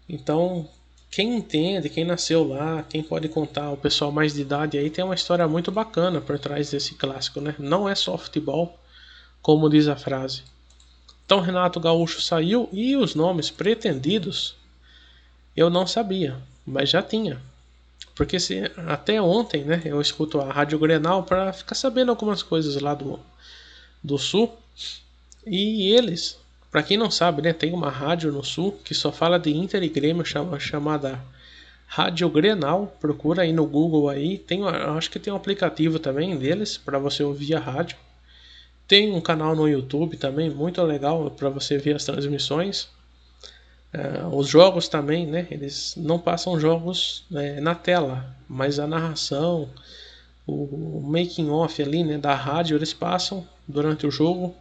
Então, 0.08 0.68
quem 1.12 1.36
entende, 1.36 1.90
quem 1.90 2.06
nasceu 2.06 2.48
lá, 2.48 2.84
quem 2.84 3.04
pode 3.04 3.28
contar, 3.28 3.72
o 3.72 3.78
pessoal 3.78 4.12
mais 4.12 4.34
de 4.34 4.42
idade 4.42 4.78
aí 4.78 4.90
tem 4.90 5.04
uma 5.04 5.16
história 5.16 5.48
muito 5.48 5.72
bacana 5.72 6.22
por 6.22 6.40
trás 6.40 6.72
desse 6.72 6.96
clássico, 6.96 7.42
né? 7.42 7.56
Não 7.60 7.88
é 7.90 7.96
só 7.96 8.18
futebol, 8.18 8.80
como 9.42 9.70
diz 9.70 9.88
a 9.88 9.96
frase. 9.96 10.44
Então 11.26 11.40
Renato 11.40 11.80
Gaúcho 11.80 12.22
saiu 12.22 12.70
e 12.72 12.96
os 12.96 13.16
nomes 13.16 13.50
pretendidos 13.50 14.56
eu 15.56 15.70
não 15.70 15.88
sabia, 15.88 16.38
mas 16.66 16.90
já 16.90 17.02
tinha. 17.02 17.42
Porque 18.16 18.40
se, 18.40 18.72
até 18.88 19.22
ontem, 19.22 19.64
né, 19.64 19.82
eu 19.86 20.00
escuto 20.02 20.40
a 20.40 20.52
Rádio 20.52 20.80
Grenal 20.80 21.24
para 21.24 21.52
ficar 21.52 21.76
sabendo 21.76 22.10
algumas 22.10 22.42
coisas 22.42 22.80
lá 22.82 22.94
do, 22.94 23.20
do 24.02 24.18
Sul. 24.18 24.58
E 25.46 25.92
eles 25.94 26.40
para 26.76 26.84
quem 26.84 26.98
não 26.98 27.10
sabe, 27.10 27.42
né, 27.42 27.54
tem 27.54 27.72
uma 27.72 27.90
rádio 27.90 28.34
no 28.34 28.44
sul 28.44 28.78
que 28.84 28.94
só 28.94 29.10
fala 29.10 29.40
de 29.40 29.50
Inter 29.50 29.82
e 29.82 29.88
Grêmio 29.88 30.26
chama, 30.26 30.60
chamada 30.60 31.24
Rádio 31.88 32.28
Grenal. 32.28 32.94
Procura 33.00 33.44
aí 33.44 33.54
no 33.54 33.66
Google 33.66 34.10
aí. 34.10 34.38
Tem, 34.38 34.62
acho 34.68 35.10
que 35.10 35.18
tem 35.18 35.32
um 35.32 35.38
aplicativo 35.38 36.00
também 36.00 36.38
deles 36.38 36.78
para 36.78 37.00
você 37.00 37.24
ouvir 37.24 37.56
a 37.56 37.62
rádio. 37.62 37.96
Tem 38.86 39.10
um 39.14 39.22
canal 39.22 39.56
no 39.56 39.70
YouTube 39.70 40.18
também 40.18 40.50
muito 40.50 40.84
legal 40.84 41.32
para 41.32 41.48
você 41.48 41.78
ver 41.78 41.96
as 41.96 42.04
transmissões. 42.04 42.90
Uh, 43.96 44.36
os 44.36 44.50
jogos 44.50 44.90
também, 44.90 45.26
né? 45.26 45.48
Eles 45.50 45.94
não 45.96 46.20
passam 46.20 46.60
jogos 46.60 47.24
né, 47.32 47.62
na 47.62 47.74
tela, 47.74 48.36
mas 48.48 48.78
a 48.78 48.86
narração, 48.86 49.70
o 50.46 51.02
making 51.02 51.50
off 51.50 51.82
ali, 51.82 52.04
né, 52.04 52.18
da 52.18 52.36
rádio 52.36 52.76
eles 52.76 52.94
passam 52.94 53.48
durante 53.66 54.06
o 54.06 54.12
jogo 54.12 54.54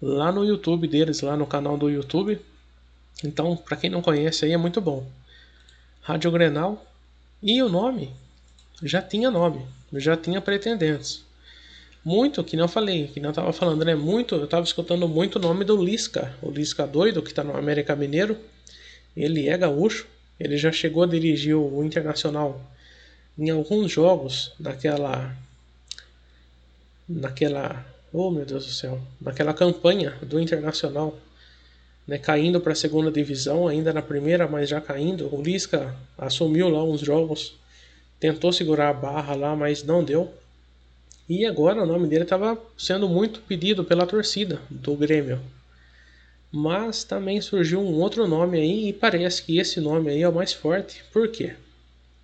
lá 0.00 0.32
no 0.32 0.42
YouTube 0.42 0.88
deles, 0.88 1.20
lá 1.20 1.36
no 1.36 1.46
canal 1.46 1.76
do 1.76 1.90
YouTube. 1.90 2.40
Então, 3.22 3.56
para 3.56 3.76
quem 3.76 3.90
não 3.90 4.00
conhece 4.00 4.46
aí 4.46 4.52
é 4.52 4.56
muito 4.56 4.80
bom. 4.80 5.06
Rádio 6.00 6.30
Grenal 6.30 6.82
e 7.42 7.62
o 7.62 7.68
nome 7.68 8.10
já 8.82 9.02
tinha 9.02 9.30
nome, 9.30 9.66
já 9.92 10.16
tinha 10.16 10.40
pretendentes. 10.40 11.22
Muito, 12.04 12.42
que 12.42 12.56
não 12.56 12.66
falei, 12.66 13.08
que 13.08 13.20
não 13.20 13.30
estava 13.30 13.52
falando, 13.52 13.84
né? 13.84 13.94
Muito, 13.94 14.34
eu 14.34 14.44
estava 14.44 14.64
escutando 14.64 15.06
muito 15.08 15.36
o 15.36 15.42
nome 15.42 15.64
do 15.64 15.82
Lisca, 15.82 16.34
o 16.42 16.50
Lisca 16.50 16.86
doido 16.86 17.22
que 17.22 17.30
está 17.30 17.44
no 17.44 17.56
América 17.56 17.94
Mineiro. 17.94 18.36
Ele 19.16 19.48
é 19.48 19.56
gaúcho, 19.56 20.06
ele 20.38 20.56
já 20.56 20.72
chegou 20.72 21.04
a 21.04 21.06
dirigir 21.06 21.56
o 21.56 21.84
Internacional 21.84 22.60
em 23.38 23.50
alguns 23.50 23.90
jogos 23.90 24.52
naquela 24.58 25.36
naquela 27.08 27.84
Oh, 28.14 28.30
meu 28.30 28.44
Deus 28.44 28.66
do 28.66 28.72
céu. 28.72 29.00
Naquela 29.18 29.54
campanha 29.54 30.10
do 30.20 30.38
Internacional, 30.38 31.18
né, 32.06 32.18
caindo 32.18 32.60
para 32.60 32.72
a 32.72 32.76
segunda 32.76 33.10
divisão, 33.10 33.66
ainda 33.66 33.90
na 33.90 34.02
primeira, 34.02 34.46
mas 34.46 34.68
já 34.68 34.82
caindo, 34.82 35.34
o 35.34 35.40
Lisca 35.40 35.96
assumiu 36.18 36.68
lá 36.68 36.84
uns 36.84 37.00
jogos, 37.00 37.54
tentou 38.20 38.52
segurar 38.52 38.90
a 38.90 38.92
barra 38.92 39.34
lá, 39.34 39.56
mas 39.56 39.82
não 39.82 40.04
deu. 40.04 40.30
E 41.34 41.46
agora 41.46 41.82
o 41.82 41.86
nome 41.86 42.06
dele 42.06 42.24
estava 42.24 42.60
sendo 42.76 43.08
muito 43.08 43.40
pedido 43.40 43.82
pela 43.82 44.06
torcida 44.06 44.60
do 44.68 44.94
Grêmio. 44.94 45.40
Mas 46.50 47.04
também 47.04 47.40
surgiu 47.40 47.80
um 47.80 47.94
outro 48.00 48.28
nome 48.28 48.60
aí 48.60 48.88
e 48.90 48.92
parece 48.92 49.42
que 49.42 49.58
esse 49.58 49.80
nome 49.80 50.10
aí 50.10 50.20
é 50.20 50.28
o 50.28 50.34
mais 50.34 50.52
forte. 50.52 51.02
Por 51.10 51.28
quê? 51.28 51.54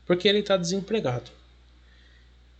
Porque 0.04 0.28
ele 0.28 0.40
está 0.40 0.58
desempregado. 0.58 1.30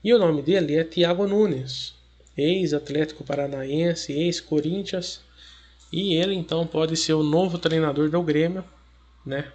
E 0.02 0.14
o 0.14 0.18
nome 0.18 0.40
dele 0.40 0.74
é 0.76 0.84
Thiago 0.84 1.26
Nunes 1.26 1.92
ex-Atlético 2.34 3.24
Paranaense, 3.24 4.12
ex-Corinthians, 4.14 5.20
e 5.92 6.14
ele 6.14 6.34
então 6.34 6.66
pode 6.66 6.96
ser 6.96 7.12
o 7.12 7.22
novo 7.22 7.58
treinador 7.58 8.08
do 8.08 8.22
Grêmio, 8.22 8.64
né? 9.26 9.52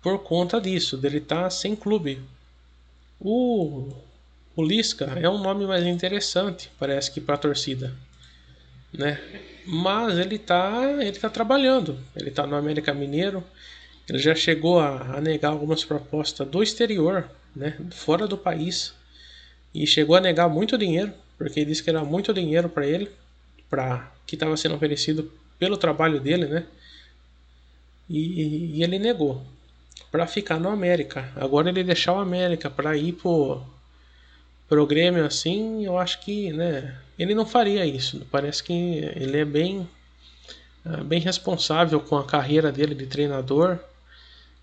Por 0.00 0.20
conta 0.20 0.58
disso, 0.58 0.96
dele 0.96 1.20
tá 1.20 1.50
sem 1.50 1.76
clube. 1.76 2.22
O, 3.20 3.92
o 4.60 4.64
Lisca 4.64 5.06
é 5.20 5.28
um 5.28 5.38
nome 5.38 5.66
mais 5.66 5.84
interessante, 5.86 6.70
parece 6.78 7.10
que 7.10 7.20
para 7.20 7.34
a 7.34 7.38
torcida, 7.38 7.94
né? 8.92 9.20
Mas 9.66 10.18
ele 10.18 10.38
tá, 10.38 10.82
ele 11.00 11.18
tá 11.18 11.30
trabalhando, 11.30 11.98
ele 12.16 12.30
tá 12.30 12.46
no 12.46 12.56
América 12.56 12.92
Mineiro, 12.92 13.42
ele 14.08 14.18
já 14.18 14.34
chegou 14.34 14.80
a, 14.80 15.16
a 15.16 15.20
negar 15.20 15.50
algumas 15.50 15.84
propostas 15.84 16.46
do 16.48 16.62
exterior, 16.62 17.30
né? 17.54 17.76
Fora 17.90 18.26
do 18.26 18.36
país 18.36 18.94
e 19.74 19.86
chegou 19.86 20.16
a 20.16 20.20
negar 20.20 20.48
muito 20.48 20.76
dinheiro 20.76 21.12
porque 21.40 21.60
ele 21.60 21.70
disse 21.70 21.82
que 21.82 21.88
era 21.88 22.04
muito 22.04 22.34
dinheiro 22.34 22.68
para 22.68 22.86
ele, 22.86 23.10
para 23.70 24.12
que 24.26 24.36
estava 24.36 24.54
sendo 24.58 24.74
oferecido 24.74 25.32
pelo 25.58 25.78
trabalho 25.78 26.20
dele, 26.20 26.44
né? 26.44 26.66
E, 28.10 28.76
e 28.76 28.82
ele 28.82 28.98
negou 28.98 29.42
para 30.10 30.26
ficar 30.26 30.60
no 30.60 30.68
América. 30.68 31.32
Agora 31.34 31.70
ele 31.70 31.82
deixar 31.82 32.12
o 32.12 32.18
América 32.18 32.68
para 32.68 32.94
ir 32.94 33.14
pro 33.14 33.62
pro 34.70 34.86
Grêmio 34.86 35.26
assim, 35.26 35.84
eu 35.84 35.98
acho 35.98 36.20
que, 36.20 36.52
né, 36.52 36.96
ele 37.18 37.34
não 37.34 37.44
faria 37.44 37.84
isso. 37.84 38.24
Parece 38.30 38.62
que 38.62 38.72
ele 38.72 39.38
é 39.38 39.44
bem 39.44 39.86
é, 40.84 41.02
bem 41.02 41.20
responsável 41.20 42.00
com 42.00 42.16
a 42.16 42.24
carreira 42.24 42.70
dele 42.70 42.94
de 42.94 43.06
treinador. 43.06 43.78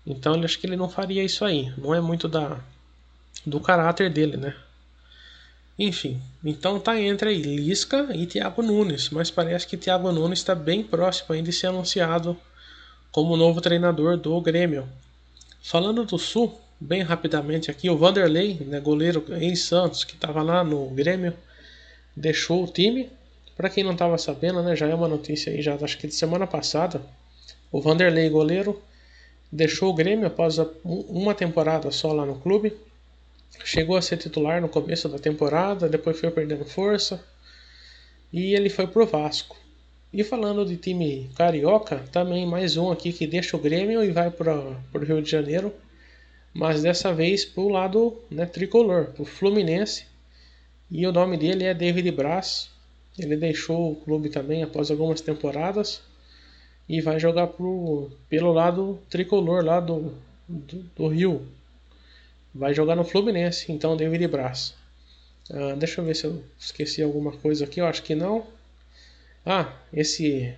Então, 0.06 0.34
eu 0.34 0.44
acho 0.44 0.58
que 0.58 0.66
ele 0.66 0.76
não 0.76 0.88
faria 0.88 1.22
isso 1.22 1.44
aí. 1.44 1.72
Não 1.76 1.94
é 1.94 2.00
muito 2.00 2.26
da 2.26 2.58
do 3.46 3.60
caráter 3.60 4.10
dele, 4.10 4.36
né? 4.36 4.56
Enfim, 5.78 6.20
então 6.44 6.80
tá 6.80 7.00
entre 7.00 7.28
aí 7.28 7.40
Lisca 7.40 8.08
e 8.12 8.26
Thiago 8.26 8.62
Nunes, 8.62 9.10
mas 9.10 9.30
parece 9.30 9.66
que 9.66 9.76
Thiago 9.76 10.10
Nunes 10.10 10.40
está 10.40 10.54
bem 10.54 10.82
próximo 10.82 11.34
ainda 11.34 11.50
de 11.50 11.56
ser 11.56 11.68
anunciado 11.68 12.36
como 13.12 13.36
novo 13.36 13.60
treinador 13.60 14.16
do 14.16 14.40
Grêmio. 14.40 14.88
Falando 15.62 16.04
do 16.04 16.18
Sul, 16.18 16.58
bem 16.80 17.02
rapidamente 17.02 17.70
aqui, 17.70 17.90
o 17.90 17.96
Vanderlei, 17.96 18.54
né, 18.66 18.80
goleiro 18.80 19.24
em 19.40 19.54
Santos, 19.56 20.04
que 20.04 20.14
estava 20.14 20.42
lá 20.42 20.62
no 20.62 20.88
Grêmio, 20.90 21.34
deixou 22.16 22.64
o 22.64 22.66
time. 22.66 23.10
Para 23.56 23.68
quem 23.68 23.82
não 23.82 23.92
estava 23.92 24.16
sabendo, 24.18 24.62
né, 24.62 24.76
já 24.76 24.86
é 24.86 24.94
uma 24.94 25.08
notícia 25.08 25.52
aí, 25.52 25.60
já 25.60 25.74
acho 25.74 25.98
que 25.98 26.06
de 26.06 26.14
semana 26.14 26.46
passada, 26.46 27.02
o 27.72 27.80
Vanderlei, 27.80 28.28
goleiro, 28.28 28.80
deixou 29.50 29.90
o 29.90 29.94
Grêmio 29.94 30.26
após 30.26 30.58
uma 30.84 31.34
temporada 31.34 31.90
só 31.90 32.12
lá 32.12 32.24
no 32.24 32.36
clube 32.38 32.72
Chegou 33.64 33.96
a 33.96 34.02
ser 34.02 34.16
titular 34.16 34.60
no 34.60 34.68
começo 34.68 35.08
da 35.08 35.18
temporada, 35.18 35.88
depois 35.88 36.18
foi 36.18 36.30
perdendo 36.30 36.64
força 36.64 37.22
e 38.32 38.54
ele 38.54 38.68
foi 38.68 38.86
pro 38.86 39.06
Vasco. 39.06 39.56
E 40.12 40.24
falando 40.24 40.64
de 40.64 40.76
time 40.76 41.30
carioca, 41.34 41.98
também 42.12 42.46
mais 42.46 42.76
um 42.76 42.90
aqui 42.90 43.12
que 43.12 43.26
deixa 43.26 43.56
o 43.56 43.60
Grêmio 43.60 44.02
e 44.02 44.10
vai 44.10 44.30
para 44.30 44.54
o 44.54 44.98
Rio 44.98 45.20
de 45.20 45.30
Janeiro, 45.30 45.72
mas 46.58 46.82
dessa 46.82 47.14
vez 47.14 47.44
para 47.44 47.62
o 47.62 47.68
lado 47.68 48.20
né, 48.28 48.44
tricolor, 48.44 49.14
o 49.16 49.24
Fluminense. 49.24 50.06
E 50.90 51.06
o 51.06 51.12
nome 51.12 51.36
dele 51.36 51.62
é 51.62 51.72
David 51.72 52.10
Braz. 52.10 52.68
Ele 53.16 53.36
deixou 53.36 53.92
o 53.92 53.94
clube 53.94 54.28
também 54.28 54.64
após 54.64 54.90
algumas 54.90 55.20
temporadas 55.20 56.00
e 56.88 57.00
vai 57.00 57.20
jogar 57.20 57.46
pro, 57.46 58.10
pelo 58.28 58.52
lado 58.52 58.98
tricolor 59.08 59.64
lá 59.64 59.78
do, 59.78 60.12
do, 60.48 60.78
do 60.96 61.06
Rio. 61.06 61.46
Vai 62.52 62.74
jogar 62.74 62.96
no 62.96 63.04
Fluminense, 63.04 63.70
então 63.70 63.96
David 63.96 64.26
Braz. 64.26 64.74
Ah, 65.52 65.76
deixa 65.78 66.00
eu 66.00 66.04
ver 66.04 66.16
se 66.16 66.24
eu 66.24 66.42
esqueci 66.58 67.00
alguma 67.00 67.30
coisa 67.30 67.66
aqui, 67.66 67.80
eu 67.80 67.86
acho 67.86 68.02
que 68.02 68.16
não. 68.16 68.44
Ah, 69.46 69.72
esse 69.92 70.52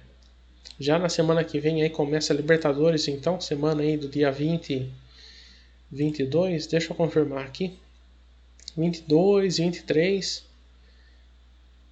já 0.78 0.98
na 0.98 1.10
semana 1.10 1.44
que 1.44 1.60
vem 1.60 1.82
aí 1.82 1.90
começa 1.90 2.32
a 2.32 2.36
Libertadores, 2.36 3.06
então 3.06 3.38
semana 3.38 3.82
aí 3.82 3.98
do 3.98 4.08
dia 4.08 4.32
20 4.32 4.90
22, 5.90 6.66
deixa 6.66 6.92
eu 6.92 6.96
confirmar 6.96 7.44
aqui. 7.44 7.78
22, 8.76 9.58
23. 9.58 10.44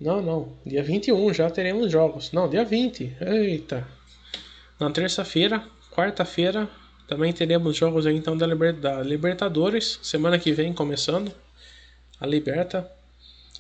Não, 0.01 0.23
não, 0.23 0.53
dia 0.65 0.83
21 0.83 1.35
já 1.35 1.51
teremos 1.51 1.91
jogos. 1.91 2.31
Não, 2.31 2.49
dia 2.49 2.65
20. 2.65 3.17
Eita. 3.21 3.87
Na 4.79 4.91
terça-feira, 4.91 5.67
quarta-feira, 5.91 6.69
também 7.09 7.33
teremos 7.33 7.77
jogos 7.77 8.07
aí 8.07 8.17
então 8.17 8.37
da, 8.37 8.47
Libertadores, 9.03 9.99
semana 10.03 10.39
que 10.39 10.53
vem 10.53 10.73
começando. 10.73 11.33
A 12.21 12.27
Liberta. 12.27 12.89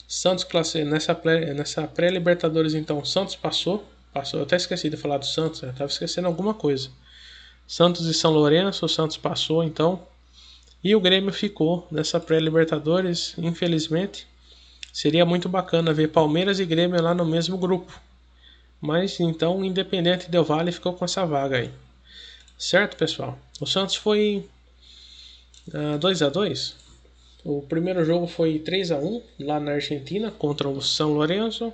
Santos 0.06 0.44
classe 0.44 0.84
nessa 0.84 1.14
pré, 1.14 1.52
nessa 1.52 1.86
pré-Libertadores 1.86 2.74
então, 2.74 3.04
Santos 3.04 3.36
passou, 3.36 3.84
passou, 4.10 4.40
eu 4.40 4.44
até 4.46 4.56
esqueci 4.56 4.88
de 4.88 4.96
falar 4.96 5.18
do 5.18 5.26
Santos, 5.26 5.62
eu 5.62 5.72
tava 5.72 5.90
esquecendo 5.90 6.26
alguma 6.26 6.54
coisa. 6.54 6.88
Santos 7.66 8.06
e 8.06 8.14
São 8.14 8.32
Lourenço, 8.32 8.86
o 8.86 8.88
Santos 8.88 9.18
passou 9.18 9.62
então. 9.62 10.06
E 10.82 10.94
o 10.94 11.00
Grêmio 11.00 11.32
ficou 11.32 11.86
nessa 11.90 12.20
pré-Libertadores, 12.20 13.34
infelizmente. 13.36 14.26
Seria 14.92 15.26
muito 15.26 15.48
bacana 15.48 15.92
ver 15.92 16.08
Palmeiras 16.08 16.60
e 16.60 16.64
Grêmio 16.64 17.02
lá 17.02 17.14
no 17.14 17.24
mesmo 17.24 17.58
grupo. 17.58 18.00
Mas 18.80 19.18
então 19.18 19.58
o 19.58 19.64
Independente 19.64 20.30
Del 20.30 20.44
Vale 20.44 20.70
ficou 20.70 20.92
com 20.92 21.04
essa 21.04 21.26
vaga 21.26 21.58
aí. 21.58 21.70
Certo, 22.56 22.96
pessoal? 22.96 23.38
O 23.60 23.66
Santos 23.66 23.96
foi 23.96 24.48
uh, 25.68 25.98
2 25.98 26.22
a 26.22 26.28
2 26.28 26.76
O 27.44 27.62
primeiro 27.62 28.04
jogo 28.04 28.26
foi 28.26 28.58
3 28.60 28.92
a 28.92 28.98
1 28.98 29.22
lá 29.40 29.58
na 29.58 29.72
Argentina 29.72 30.30
contra 30.30 30.68
o 30.68 30.80
São 30.80 31.12
Lourenço. 31.12 31.72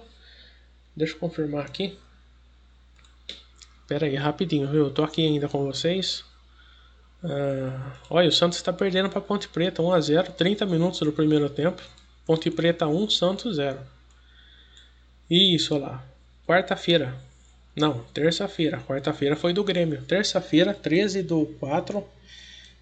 Deixa 0.97 1.15
eu 1.15 1.19
confirmar 1.19 1.65
aqui. 1.67 1.99
Pera 3.87 4.07
aí, 4.07 4.17
rapidinho, 4.17 4.71
viu? 4.71 4.85
Eu 4.85 4.91
tô 4.91 5.03
aqui 5.03 5.27
ainda 5.27 5.47
com 5.47 5.65
vocês. 5.65 6.25
Uh, 7.25 7.73
olha, 8.11 8.29
o 8.29 8.33
Santos 8.33 8.59
está 8.59 8.71
perdendo 8.71 9.09
para 9.09 9.19
Ponte 9.19 9.49
Preta 9.49 9.81
1 9.81 9.93
a 9.93 10.01
0 10.01 10.33
30 10.33 10.67
minutos 10.67 11.01
do 11.01 11.11
primeiro 11.11 11.49
tempo. 11.49 11.83
Ponte 12.27 12.51
Preta 12.51 12.87
1, 12.87 13.09
Santos 13.09 13.57
0. 13.57 13.79
Isso, 15.31 15.75
olha 15.75 15.87
lá. 15.87 16.05
Quarta-feira. 16.47 17.15
Não, 17.75 18.01
terça-feira. 18.13 18.79
Quarta-feira 18.87 19.35
foi 19.35 19.55
do 19.55 19.65
Grêmio. 19.65 20.03
Terça-feira, 20.03 20.75
13 20.75 21.23
do 21.23 21.47
4. 21.59 22.05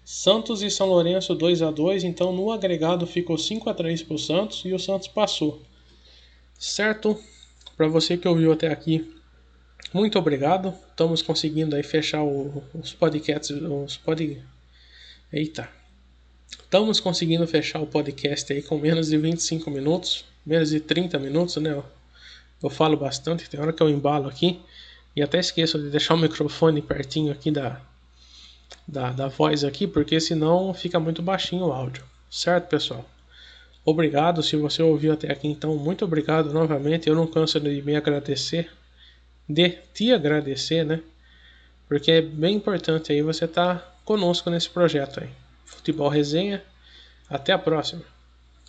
Santos 0.03 0.61
e 0.61 0.69
São 0.69 0.87
Lourenço 0.87 1.33
2 1.33 1.61
a 1.61 1.71
2 1.71 2.03
Então 2.03 2.33
no 2.33 2.51
agregado 2.51 3.07
ficou 3.07 3.37
5 3.37 3.69
a 3.69 3.73
3 3.73 4.03
para 4.03 4.15
o 4.15 4.19
Santos 4.19 4.63
e 4.65 4.73
o 4.73 4.79
Santos 4.79 5.07
passou. 5.07 5.61
Certo? 6.59 7.17
Para 7.77 7.87
você 7.87 8.17
que 8.17 8.27
ouviu 8.27 8.51
até 8.51 8.67
aqui, 8.67 9.09
muito 9.93 10.17
obrigado. 10.17 10.73
Estamos 10.89 11.21
conseguindo 11.21 11.75
aí 11.75 11.83
fechar 11.83 12.23
o, 12.23 12.63
os 12.73 12.93
podcasts. 12.93 13.51
Os 13.51 13.97
pod... 13.97 14.41
Eita. 15.31 15.69
Estamos 16.49 16.99
conseguindo 16.99 17.47
fechar 17.47 17.79
o 17.79 17.87
podcast 17.87 18.51
aí 18.51 18.61
com 18.61 18.77
menos 18.77 19.07
de 19.07 19.17
25 19.17 19.69
minutos. 19.69 20.25
Menos 20.45 20.69
de 20.69 20.79
30 20.79 21.17
minutos, 21.19 21.55
né? 21.57 21.81
Eu 22.61 22.69
falo 22.69 22.95
bastante, 22.95 23.49
tem 23.49 23.59
hora 23.59 23.73
que 23.73 23.83
eu 23.83 23.89
embalo 23.89 24.29
aqui 24.29 24.61
e 25.13 25.21
até 25.21 25.37
esqueço 25.37 25.77
de 25.77 25.89
deixar 25.89 26.13
o 26.13 26.17
microfone 26.17 26.81
pertinho 26.81 27.31
aqui 27.31 27.51
da, 27.51 27.81
da, 28.87 29.11
da 29.11 29.27
voz 29.27 29.63
aqui, 29.65 29.85
porque 29.85 30.19
senão 30.19 30.73
fica 30.73 30.99
muito 30.99 31.21
baixinho 31.21 31.65
o 31.65 31.73
áudio. 31.73 32.03
Certo, 32.29 32.67
pessoal? 32.69 33.05
Obrigado 33.85 34.41
se 34.41 34.55
você 34.55 34.81
ouviu 34.81 35.11
até 35.11 35.29
aqui, 35.31 35.47
então 35.47 35.75
muito 35.75 36.05
obrigado 36.05 36.53
novamente. 36.53 37.09
Eu 37.09 37.15
não 37.15 37.27
canso 37.27 37.59
de 37.59 37.81
me 37.81 37.95
agradecer, 37.95 38.71
de 39.47 39.69
te 39.93 40.13
agradecer, 40.13 40.85
né? 40.85 41.01
Porque 41.87 42.11
é 42.11 42.21
bem 42.21 42.55
importante 42.55 43.11
aí 43.11 43.21
você 43.21 43.45
estar 43.45 43.75
tá 43.79 43.93
conosco 44.05 44.49
nesse 44.49 44.69
projeto 44.69 45.19
aí. 45.21 45.29
Futebol 45.65 46.09
Resenha. 46.09 46.63
Até 47.29 47.51
a 47.53 47.57
próxima. 47.57 48.12